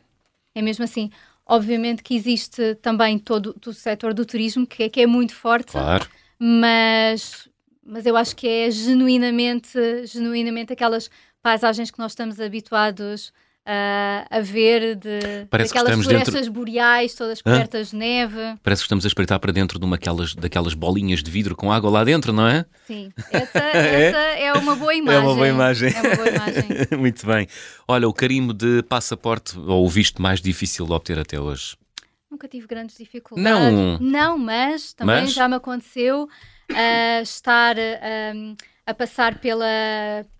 É 0.55 0.61
mesmo 0.61 0.83
assim. 0.83 1.11
Obviamente 1.45 2.01
que 2.01 2.15
existe 2.15 2.75
também 2.81 3.19
todo 3.19 3.55
o 3.65 3.73
setor 3.73 4.13
do 4.13 4.25
turismo 4.25 4.65
que 4.65 4.83
é, 4.83 4.89
que 4.89 5.01
é 5.01 5.05
muito 5.05 5.35
forte. 5.35 5.73
Claro. 5.73 6.07
Mas, 6.39 7.47
mas 7.85 8.05
eu 8.05 8.17
acho 8.17 8.35
que 8.35 8.47
é 8.47 8.71
genuinamente, 8.71 9.77
genuinamente 10.05 10.73
aquelas 10.73 11.09
paisagens 11.43 11.91
que 11.91 11.99
nós 11.99 12.13
estamos 12.13 12.39
habituados 12.39 13.31
uh, 13.65 14.27
a 14.29 14.39
ver 14.41 14.95
de, 14.95 15.45
Parece 15.49 15.73
daquelas 15.73 16.03
florestas 16.03 16.33
dentro... 16.33 16.51
boreais 16.51 17.13
todas 17.13 17.41
cobertas 17.41 17.89
de 17.89 17.95
neve. 17.97 18.39
Parece 18.61 18.81
que 18.81 18.85
estamos 18.85 19.05
a 19.05 19.07
espreitar 19.07 19.39
para 19.39 19.51
dentro 19.51 19.79
de 19.79 19.85
uma 19.85 19.95
aquelas, 19.95 20.35
daquelas 20.35 20.73
bolinhas 20.73 21.23
de 21.23 21.31
vidro 21.31 21.55
com 21.55 21.71
água 21.71 21.89
lá 21.89 22.03
dentro, 22.03 22.31
não 22.31 22.47
é? 22.47 22.65
Sim, 22.85 23.11
essa, 23.31 23.59
é? 23.75 24.03
essa 24.03 24.17
é 24.17 24.53
uma 24.53 24.75
boa 24.75 24.93
imagem. 24.93 25.19
É 25.19 25.23
uma 25.23 25.35
boa 25.35 25.47
imagem. 25.47 25.93
É 25.93 26.01
uma 26.01 26.15
boa 26.15 26.29
imagem. 26.29 26.63
Muito 26.97 27.25
bem. 27.25 27.47
Olha, 27.87 28.07
o 28.07 28.13
carimbo 28.13 28.53
de 28.53 28.83
passaporte, 28.83 29.57
ou 29.57 29.85
o 29.85 29.89
visto 29.89 30.21
mais 30.21 30.41
difícil 30.41 30.85
de 30.85 30.93
obter 30.93 31.19
até 31.19 31.39
hoje? 31.39 31.75
Nunca 32.29 32.47
tive 32.47 32.67
grandes 32.67 32.97
dificuldades. 32.97 33.73
Não? 33.73 33.97
Não, 33.99 34.37
mas 34.37 34.93
também 34.93 35.21
mas... 35.21 35.33
já 35.33 35.47
me 35.47 35.55
aconteceu 35.55 36.23
uh, 36.23 37.21
estar 37.21 37.77
uh, 37.77 38.55
a 38.85 38.93
passar 38.93 39.39
pela, 39.39 39.65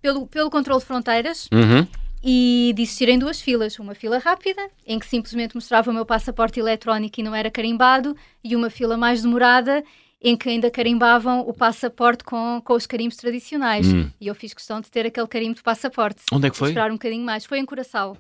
pelo, 0.01 0.27
pelo 0.27 0.49
controle 0.49 0.79
de 0.79 0.85
fronteiras. 0.85 1.47
Uhum 1.53 1.87
e 2.27 2.73
de 2.75 2.81
existir 2.81 3.07
em 3.07 3.19
duas 3.19 3.39
filas. 3.39 3.77
Uma 3.77 3.93
fila 3.93 4.17
rápida, 4.17 4.67
em 4.85 4.97
que 4.97 5.05
simplesmente 5.05 5.53
mostrava 5.53 5.91
o 5.91 5.93
meu 5.93 6.05
passaporte 6.05 6.59
eletrónico 6.59 7.19
e 7.19 7.23
não 7.23 7.35
era 7.35 7.51
carimbado, 7.51 8.17
e 8.43 8.55
uma 8.55 8.71
fila 8.71 8.97
mais 8.97 9.21
demorada, 9.21 9.83
em 10.19 10.35
que 10.35 10.49
ainda 10.49 10.71
carimbavam 10.71 11.41
o 11.41 11.53
passaporte 11.53 12.23
com, 12.23 12.59
com 12.65 12.73
os 12.73 12.87
carimbos 12.87 13.15
tradicionais. 13.15 13.85
Hum. 13.85 14.09
E 14.19 14.25
eu 14.25 14.33
fiz 14.33 14.55
questão 14.55 14.81
de 14.81 14.89
ter 14.89 15.05
aquele 15.05 15.27
carimbo 15.27 15.53
de 15.53 15.61
passaporte. 15.61 16.23
Onde 16.31 16.47
é 16.47 16.49
que 16.49 16.57
foi? 16.57 16.69
Esperar 16.69 16.89
um 16.89 16.95
bocadinho 16.95 17.23
mais. 17.23 17.45
Foi 17.45 17.59
em 17.59 17.65
Curaçao. 17.65 18.17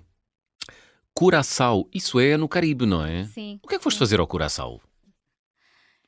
Curaçao, 1.15 1.89
isso 1.91 2.19
é 2.19 2.37
no 2.37 2.47
Caribe, 2.47 2.85
não 2.85 3.03
é? 3.03 3.23
Sim. 3.23 3.59
O 3.63 3.67
que 3.67 3.75
é 3.75 3.77
que 3.79 3.83
foste 3.83 3.97
fazer 3.97 4.19
ao 4.19 4.27
Curaçao? 4.27 4.81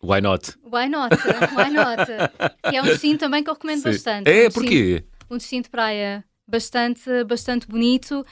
Why 0.04 0.22
not? 0.22 0.54
Why 0.64 0.88
not? 0.88 1.16
Why 1.56 1.72
not? 1.72 2.06
que 2.70 2.76
é 2.76 2.82
um 2.82 2.86
destino 2.86 3.18
também 3.18 3.44
que 3.44 3.50
eu 3.50 3.56
recomendo 3.56 3.82
Sim. 3.82 3.90
bastante. 3.90 4.30
É, 4.30 4.48
um 4.48 4.52
porquê? 4.52 5.04
um 5.30 5.38
destino 5.38 5.64
de 5.64 5.70
praia 5.70 6.24
bastante, 6.48 7.24
bastante 7.26 7.68
bonito. 7.68 8.26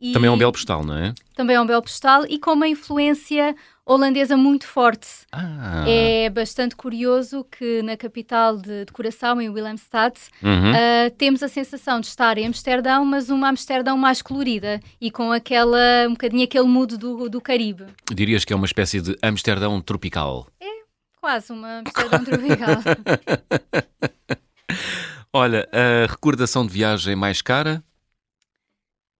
E 0.00 0.12
também 0.12 0.28
é 0.28 0.32
um 0.32 0.36
belo 0.36 0.50
postal, 0.50 0.84
não 0.84 0.96
é? 0.96 1.14
Também 1.36 1.54
é 1.54 1.60
um 1.60 1.66
belo 1.66 1.80
postal 1.80 2.26
e 2.28 2.36
com 2.36 2.52
uma 2.52 2.66
influência 2.66 3.54
holandesa 3.86 4.36
muito 4.36 4.66
forte. 4.66 5.06
Ah. 5.30 5.84
É 5.86 6.28
bastante 6.28 6.74
curioso 6.74 7.44
que 7.44 7.82
na 7.82 7.96
capital 7.96 8.56
de, 8.56 8.84
de 8.84 8.92
Curaçao, 8.92 9.40
em 9.40 9.48
Willemstad, 9.48 10.14
uhum. 10.42 10.72
uh, 10.72 11.10
temos 11.16 11.40
a 11.40 11.48
sensação 11.48 12.00
de 12.00 12.08
estar 12.08 12.36
em 12.36 12.46
Amsterdão, 12.46 13.04
mas 13.04 13.30
uma 13.30 13.48
Amsterdão 13.48 13.96
mais 13.96 14.20
colorida 14.20 14.80
e 15.00 15.08
com 15.08 15.30
aquela, 15.30 16.08
um 16.08 16.12
bocadinho 16.12 16.42
aquele 16.42 16.66
mudo 16.66 16.98
do, 16.98 17.28
do 17.28 17.40
Caribe. 17.40 17.86
Dirias 18.12 18.44
que 18.44 18.52
é 18.52 18.56
uma 18.56 18.66
espécie 18.66 19.00
de 19.00 19.16
Amsterdão 19.22 19.80
tropical? 19.80 20.48
É, 20.60 20.66
quase 21.20 21.52
uma 21.52 21.78
Amsterdão 21.78 22.24
tropical. 22.24 22.82
Olha, 25.32 25.68
a 25.72 26.10
recordação 26.10 26.66
de 26.66 26.72
viagem 26.72 27.16
mais 27.16 27.40
cara? 27.40 27.82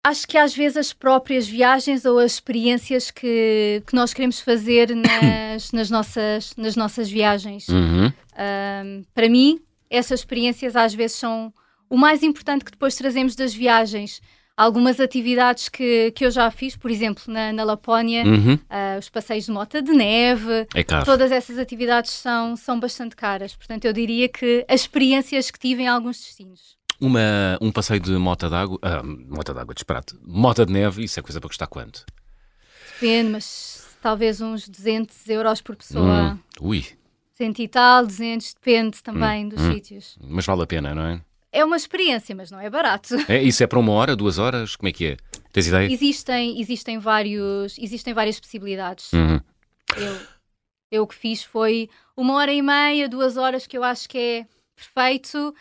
Acho 0.05 0.27
que 0.27 0.37
às 0.37 0.55
vezes 0.55 0.77
as 0.77 0.93
próprias 0.93 1.47
viagens 1.47 2.05
ou 2.05 2.19
as 2.19 2.33
experiências 2.33 3.11
que, 3.11 3.83
que 3.87 3.95
nós 3.95 4.13
queremos 4.13 4.41
fazer 4.41 4.91
nas, 4.97 5.73
nas, 5.73 5.89
nossas, 5.89 6.55
nas 6.57 6.77
nossas 6.77 7.09
viagens. 7.09 7.69
Uhum. 7.69 8.07
Um, 8.07 9.05
para 9.15 9.29
mim, 9.29 9.61
essas 9.89 10.21
experiências 10.21 10.75
às 10.75 10.93
vezes 10.93 11.17
são 11.17 11.53
o 11.89 11.97
mais 11.97 12.23
importante 12.23 12.65
que 12.65 12.73
depois 12.73 12.97
trazemos 12.97 13.37
das 13.37 13.55
viagens 13.55 14.21
algumas 14.57 15.01
atividades 15.01 15.69
que, 15.69 16.11
que 16.13 16.25
eu 16.25 16.31
já 16.31 16.51
fiz, 16.51 16.77
por 16.77 16.91
exemplo, 16.91 17.23
na, 17.27 17.53
na 17.53 17.65
Lapónia, 17.65 18.25
uhum. 18.25 18.55
uh, 18.55 18.99
os 18.99 19.09
passeios 19.09 19.47
de 19.47 19.51
mota 19.53 19.83
de 19.83 19.93
neve, 19.93 20.67
é 20.75 20.85
caro. 20.85 21.05
todas 21.05 21.33
essas 21.33 21.59
atividades 21.59 22.11
são, 22.11 22.57
são 22.57 22.79
bastante 22.79 23.17
caras. 23.17 23.55
Portanto, 23.55 23.85
eu 23.85 23.93
diria 23.93 24.29
que 24.29 24.65
as 24.69 24.83
experiências 24.83 25.51
que 25.51 25.59
tive 25.59 25.83
em 25.83 25.89
alguns 25.89 26.19
destinos. 26.19 26.77
Uma, 27.01 27.59
um 27.61 27.73
passeio 27.73 27.99
de 27.99 28.13
mota 28.13 28.49
d'água, 28.49 28.79
ah, 28.83 29.03
mota 29.03 29.53
d'água, 29.53 29.75
disparate, 29.75 30.15
mota 30.23 30.65
de 30.65 30.73
neve, 30.73 31.03
isso 31.03 31.19
é 31.19 31.23
coisa 31.23 31.41
para 31.41 31.49
custar 31.49 31.67
quanto? 31.67 32.05
Depende, 32.95 33.31
mas 33.31 33.89
talvez 34.01 34.41
uns 34.41 34.69
200 34.69 35.29
euros 35.29 35.61
por 35.61 35.75
pessoa. 35.75 36.35
Hum, 36.35 36.39
ui. 36.61 36.87
100 37.35 37.55
e 37.59 37.69
tal, 37.69 38.07
200, 38.07 38.55
depende 38.55 39.03
também 39.03 39.47
hum, 39.47 39.49
dos 39.49 39.61
hum. 39.61 39.73
sítios. 39.73 40.17
Mas 40.23 40.47
vale 40.47 40.63
a 40.63 40.67
pena, 40.67 40.95
não 40.95 41.07
é? 41.07 41.21
É 41.53 41.63
uma 41.63 41.77
experiência, 41.77 42.35
mas 42.35 42.51
não 42.51 42.59
é 42.59 42.71
barato. 42.71 43.15
É, 43.29 43.43
isso 43.43 43.63
é 43.63 43.67
para 43.67 43.79
uma 43.79 43.93
hora, 43.93 44.17
duas 44.17 44.39
horas? 44.39 44.75
Como 44.75 44.89
é 44.89 44.93
que 44.93 45.07
é? 45.07 45.17
Tens 45.53 45.67
ideia? 45.67 45.93
Existem, 45.93 46.59
existem, 46.59 46.99
vários, 46.99 47.77
existem 47.79 48.15
várias 48.15 48.41
possibilidades. 48.41 49.13
Uhum. 49.13 49.39
Eu, 49.97 50.17
eu 50.91 51.03
o 51.03 51.07
que 51.07 51.15
fiz 51.15 51.45
foi 51.45 51.91
uma 52.17 52.35
hora 52.35 52.53
e 52.53 52.63
meia, 52.63 53.07
duas 53.07 53.37
horas, 53.37 53.67
que 53.67 53.77
eu 53.77 53.85
acho 53.85 54.09
que 54.09 54.19
é 54.19 54.47
perfeito. 54.75 55.55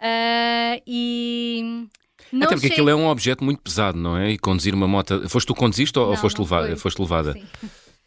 Uh, 0.00 0.82
e. 0.86 1.88
Não 2.30 2.46
Até 2.46 2.54
porque 2.54 2.68
aquilo 2.68 2.88
é 2.88 2.94
um 2.94 3.08
objeto 3.08 3.44
muito 3.44 3.60
pesado, 3.60 3.98
não 3.98 4.16
é? 4.16 4.30
E 4.30 4.38
conduzir 4.38 4.74
uma 4.74 4.86
moto. 4.86 5.28
Foste 5.28 5.48
tu 5.48 5.54
conduziste 5.54 5.98
ou, 5.98 6.10
não, 6.10 6.16
foste, 6.16 6.38
levada, 6.38 6.76
foste 6.76 7.00
levada? 7.00 7.32
Sim. 7.32 7.44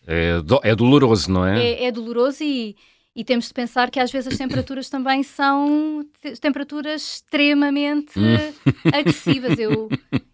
É, 0.07 0.41
do... 0.41 0.59
é 0.63 0.75
doloroso, 0.75 1.29
não 1.31 1.45
é? 1.45 1.63
É, 1.63 1.85
é 1.85 1.91
doloroso 1.91 2.43
e 2.43 2.75
e 3.15 3.23
temos 3.23 3.47
de 3.47 3.53
pensar 3.53 3.89
que 3.89 3.99
às 3.99 4.11
vezes 4.11 4.33
as 4.33 4.37
temperaturas 4.37 4.89
também 4.89 5.23
são 5.23 6.05
temperaturas 6.41 7.01
extremamente 7.01 8.19
hum. 8.19 8.53
agressivas. 8.93 9.57
Eu, 9.57 9.87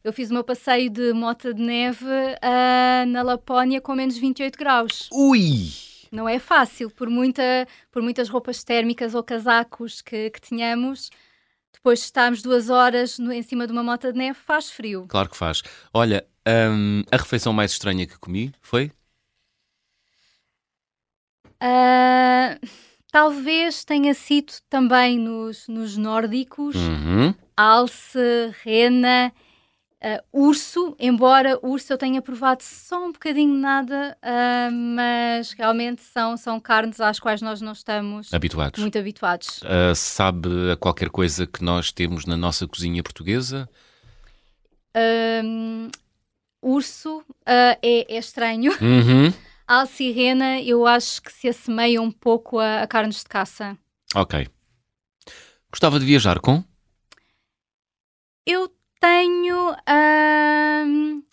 eu 0.03 0.11
fiz 0.11 0.31
o 0.31 0.33
meu 0.33 0.43
passeio 0.43 0.89
de 0.89 1.13
mota 1.13 1.53
de 1.53 1.61
neve 1.61 2.05
uh, 2.05 3.05
na 3.07 3.21
Lapónia 3.21 3.79
com 3.79 3.93
menos 3.93 4.17
28 4.17 4.57
graus. 4.57 5.09
Ui! 5.11 5.69
Não 6.11 6.27
é 6.27 6.39
fácil, 6.39 6.89
por, 6.89 7.09
muita, 7.09 7.67
por 7.91 8.01
muitas 8.01 8.27
roupas 8.27 8.63
térmicas 8.63 9.13
ou 9.13 9.23
casacos 9.23 10.01
que, 10.01 10.31
que 10.31 10.41
tínhamos. 10.41 11.09
Depois 11.71 11.99
de 11.99 12.05
estarmos 12.05 12.41
duas 12.41 12.69
horas 12.69 13.17
no, 13.17 13.31
em 13.31 13.41
cima 13.41 13.65
de 13.65 13.71
uma 13.71 13.83
mota 13.83 14.11
de 14.11 14.17
neve, 14.17 14.37
faz 14.37 14.69
frio. 14.71 15.05
Claro 15.07 15.29
que 15.29 15.37
faz. 15.37 15.61
Olha, 15.93 16.25
hum, 16.47 17.03
a 17.11 17.17
refeição 17.17 17.53
mais 17.53 17.71
estranha 17.71 18.05
que 18.05 18.17
comi 18.19 18.51
foi? 18.59 18.91
Uh, 21.61 22.67
talvez 23.11 23.85
tenha 23.85 24.15
sido 24.15 24.53
também 24.67 25.19
nos, 25.19 25.67
nos 25.67 25.95
nórdicos, 25.95 26.75
uhum. 26.75 27.35
alce, 27.55 28.51
rena, 28.63 29.31
uh, 30.03 30.47
urso, 30.47 30.95
embora 30.99 31.59
urso 31.61 31.93
eu 31.93 31.99
tenha 31.99 32.19
provado 32.19 32.63
só 32.63 33.05
um 33.05 33.11
bocadinho 33.11 33.53
nada, 33.53 34.17
uh, 34.23 34.71
mas 34.73 35.51
realmente 35.51 36.01
são, 36.01 36.35
são 36.35 36.59
carnes 36.59 36.99
às 36.99 37.19
quais 37.19 37.43
nós 37.43 37.61
não 37.61 37.73
estamos 37.73 38.33
habituados. 38.33 38.81
muito 38.81 38.97
habituados. 38.97 39.61
Sabe 39.95 40.71
a 40.71 40.75
qualquer 40.75 41.11
coisa 41.11 41.45
que 41.45 41.63
nós 41.63 41.91
temos 41.91 42.25
na 42.25 42.35
nossa 42.35 42.67
cozinha 42.67 43.03
portuguesa? 43.03 43.69
urso 46.61 47.23
é, 47.45 47.79
é, 47.81 48.17
estranho. 48.17 48.71
Uhum. 48.81 49.33
Alcirrena, 49.71 50.59
eu 50.59 50.85
acho 50.85 51.21
que 51.21 51.31
se 51.31 51.47
assemelha 51.47 52.01
um 52.01 52.11
pouco 52.11 52.59
a, 52.59 52.81
a 52.81 52.87
carnes 52.87 53.19
de 53.19 53.29
caça. 53.29 53.77
Ok. 54.13 54.49
Gostava 55.71 55.97
de 55.97 56.05
viajar 56.05 56.41
com? 56.41 56.61
Eu 58.45 58.69
tenho 58.99 59.73
hum, 60.85 61.23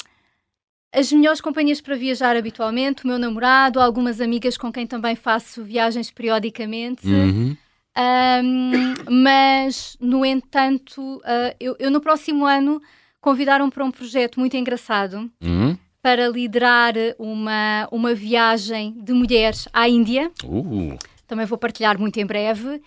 as 0.94 1.10
melhores 1.10 1.40
companhias 1.40 1.80
para 1.80 1.96
viajar 1.96 2.36
habitualmente, 2.36 3.04
o 3.04 3.08
meu 3.08 3.18
namorado, 3.18 3.80
algumas 3.80 4.20
amigas 4.20 4.56
com 4.56 4.70
quem 4.70 4.86
também 4.86 5.16
faço 5.16 5.64
viagens 5.64 6.08
periodicamente. 6.12 7.08
Uhum. 7.08 7.56
Um, 7.96 9.20
mas, 9.24 9.96
no 9.98 10.24
entanto, 10.24 11.16
uh, 11.16 11.56
eu, 11.58 11.74
eu, 11.80 11.90
no 11.90 12.00
próximo 12.00 12.46
ano 12.46 12.80
convidaram 13.20 13.68
para 13.68 13.84
um 13.84 13.90
projeto 13.90 14.38
muito 14.38 14.56
engraçado. 14.56 15.28
Uhum 15.42 15.76
para 16.02 16.28
liderar 16.28 16.94
uma, 17.18 17.88
uma 17.90 18.14
viagem 18.14 18.94
de 19.02 19.12
mulheres 19.12 19.68
à 19.72 19.88
Índia. 19.88 20.30
Uh. 20.44 20.96
também 21.26 21.46
vou 21.46 21.58
partilhar 21.58 21.98
muito 21.98 22.18
em 22.18 22.26
breve. 22.26 22.80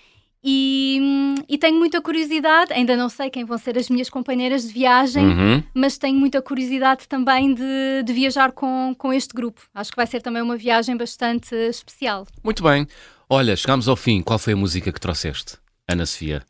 E, 0.43 0.99
e, 1.47 1.55
tenho 1.55 1.77
muita 1.77 2.01
curiosidade, 2.01 2.73
ainda 2.73 2.97
não 2.97 3.09
sei 3.09 3.29
quem 3.29 3.45
vão 3.45 3.59
ser 3.59 3.77
as 3.77 3.89
minhas 3.89 4.09
companheiras 4.09 4.63
de 4.63 4.73
viagem, 4.73 5.23
uhum. 5.23 5.63
mas 5.71 5.99
tenho 5.99 6.17
muita 6.17 6.41
curiosidade 6.41 7.07
também 7.07 7.53
de, 7.53 8.01
de, 8.03 8.11
viajar 8.11 8.51
com, 8.51 8.95
com 8.97 9.13
este 9.13 9.35
grupo. 9.35 9.61
Acho 9.71 9.91
que 9.91 9.97
vai 9.97 10.07
ser 10.07 10.19
também 10.19 10.41
uma 10.41 10.57
viagem 10.57 10.97
bastante 10.97 11.53
especial. 11.53 12.25
Muito 12.43 12.63
bem. 12.63 12.87
Olha, 13.29 13.55
chegamos 13.55 13.87
ao 13.87 13.95
fim. 13.95 14.23
Qual 14.23 14.39
foi 14.39 14.53
a 14.53 14.57
música 14.57 14.91
que 14.91 14.99
trouxeste, 14.99 15.57
Ana 15.87 16.07
Sofia? 16.07 16.41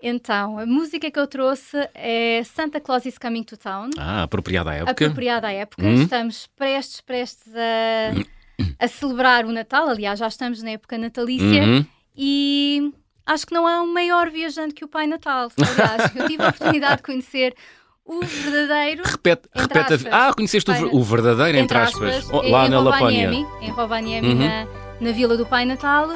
Então, 0.00 0.58
a 0.58 0.66
música 0.66 1.10
que 1.10 1.18
eu 1.18 1.26
trouxe 1.26 1.76
é 1.92 2.42
Santa 2.44 2.80
Claus 2.80 3.04
is 3.04 3.18
Coming 3.18 3.42
to 3.42 3.56
Town. 3.56 3.90
Ah, 3.98 4.22
apropriada 4.22 4.70
à 4.70 4.74
época. 4.74 4.92
Apropriada 4.92 5.48
à 5.48 5.52
época. 5.52 5.82
Hum. 5.84 6.02
Estamos 6.02 6.46
prestes, 6.56 7.00
prestes 7.00 7.52
a, 7.54 8.84
a 8.84 8.86
celebrar 8.86 9.44
o 9.44 9.52
Natal. 9.52 9.88
Aliás, 9.88 10.18
já 10.20 10.28
estamos 10.28 10.62
na 10.62 10.70
época 10.70 10.96
natalícia. 10.96 11.64
Uhum. 11.64 11.86
E 12.16 12.92
acho 13.26 13.46
que 13.46 13.52
não 13.52 13.66
há 13.66 13.82
um 13.82 13.92
maior 13.92 14.30
viajante 14.30 14.72
que 14.72 14.84
o 14.84 14.88
Pai 14.88 15.08
Natal. 15.08 15.50
Aliás, 15.56 16.14
eu 16.14 16.28
tive 16.28 16.44
a 16.44 16.48
oportunidade 16.48 16.96
de 16.98 17.02
conhecer 17.02 17.56
o 18.04 18.20
verdadeiro. 18.20 19.02
Repete, 19.04 19.48
repete 19.52 19.94
aspas, 19.94 20.12
a... 20.12 20.28
Ah, 20.28 20.32
conheceste 20.32 20.70
o, 20.70 20.96
o 20.96 21.02
verdadeiro, 21.02 21.58
entre, 21.58 21.76
aspas, 21.76 22.18
aspas 22.18 22.50
lá 22.50 22.68
na 22.68 22.80
Lapónia. 22.80 23.32
Em 23.60 23.70
Rovaniemi, 23.70 24.28
uhum. 24.28 24.38
na, 24.38 24.66
na 25.00 25.12
Vila 25.12 25.36
do 25.36 25.44
Pai 25.44 25.64
Natal. 25.64 26.08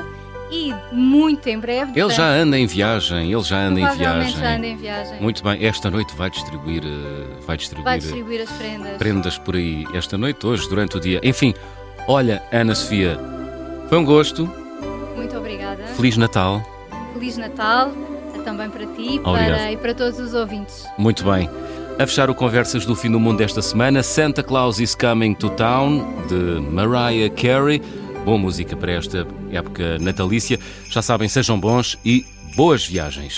E 0.53 0.75
muito 0.93 1.49
em 1.49 1.59
breve. 1.59 1.99
Ele 1.99 2.11
já 2.11 2.29
anda 2.29 2.59
em 2.59 2.67
viagem, 2.67 3.33
ele 3.33 3.43
já 3.43 3.59
anda 3.59 3.81
em 3.81 3.97
viagem. 3.97 4.37
já 4.37 4.57
anda 4.57 4.67
em 4.67 4.77
viagem. 4.77 5.21
Muito 5.21 5.43
bem, 5.43 5.65
esta 5.65 5.91
noite 5.91 6.15
vai 6.15 6.29
distribuir, 6.29 6.83
eh, 6.85 7.41
vai 7.47 7.57
distribuir, 7.57 7.85
vai 7.85 7.99
distribuir 7.99 8.43
as 8.43 8.51
prendas. 8.53 8.97
Prendas 8.99 9.39
por 9.39 9.57
aí, 9.57 9.87
esta 9.95 10.19
noite, 10.19 10.47
hoje, 10.47 10.69
durante 10.69 10.99
o 10.99 11.01
dia. 11.01 11.21
Enfim, 11.23 11.55
olha, 12.07 12.43
Ana 12.53 12.75
Sofia, 12.75 13.19
foi 13.89 13.97
um 13.97 14.05
gosto. 14.05 14.45
Muito 15.17 15.37
obrigada. 15.39 15.85
Feliz 15.97 16.19
Natal. 16.19 16.63
Feliz 17.15 17.39
Natal 17.39 17.91
também 18.45 18.69
para 18.69 18.87
ti 18.87 19.21
para, 19.21 19.73
e 19.73 19.77
para 19.77 19.95
todos 19.95 20.19
os 20.19 20.35
ouvintes. 20.35 20.85
Muito 20.99 21.25
bem. 21.25 21.49
A 21.99 22.07
fechar 22.07 22.31
o 22.31 22.35
Conversas 22.35 22.85
do 22.85 22.97
Fim 22.97 23.11
do 23.11 23.21
Mundo 23.21 23.39
desta 23.39 23.63
semana, 23.63 24.03
Santa 24.03 24.43
Claus 24.43 24.81
is 24.81 24.95
Coming 24.95 25.35
to 25.35 25.51
Town, 25.51 26.05
de 26.27 26.61
Mariah 26.61 27.31
Carey. 27.31 27.83
Boa 28.25 28.39
música 28.39 28.77
para 28.77 28.93
esta 28.93 29.27
época 29.51 29.99
natalícia. 29.99 30.59
Já 30.89 31.03
sabem, 31.03 31.29
sejam 31.29 31.59
bons 31.59 31.99
e 32.05 32.25
boas 32.55 32.87
viagens. 32.87 33.37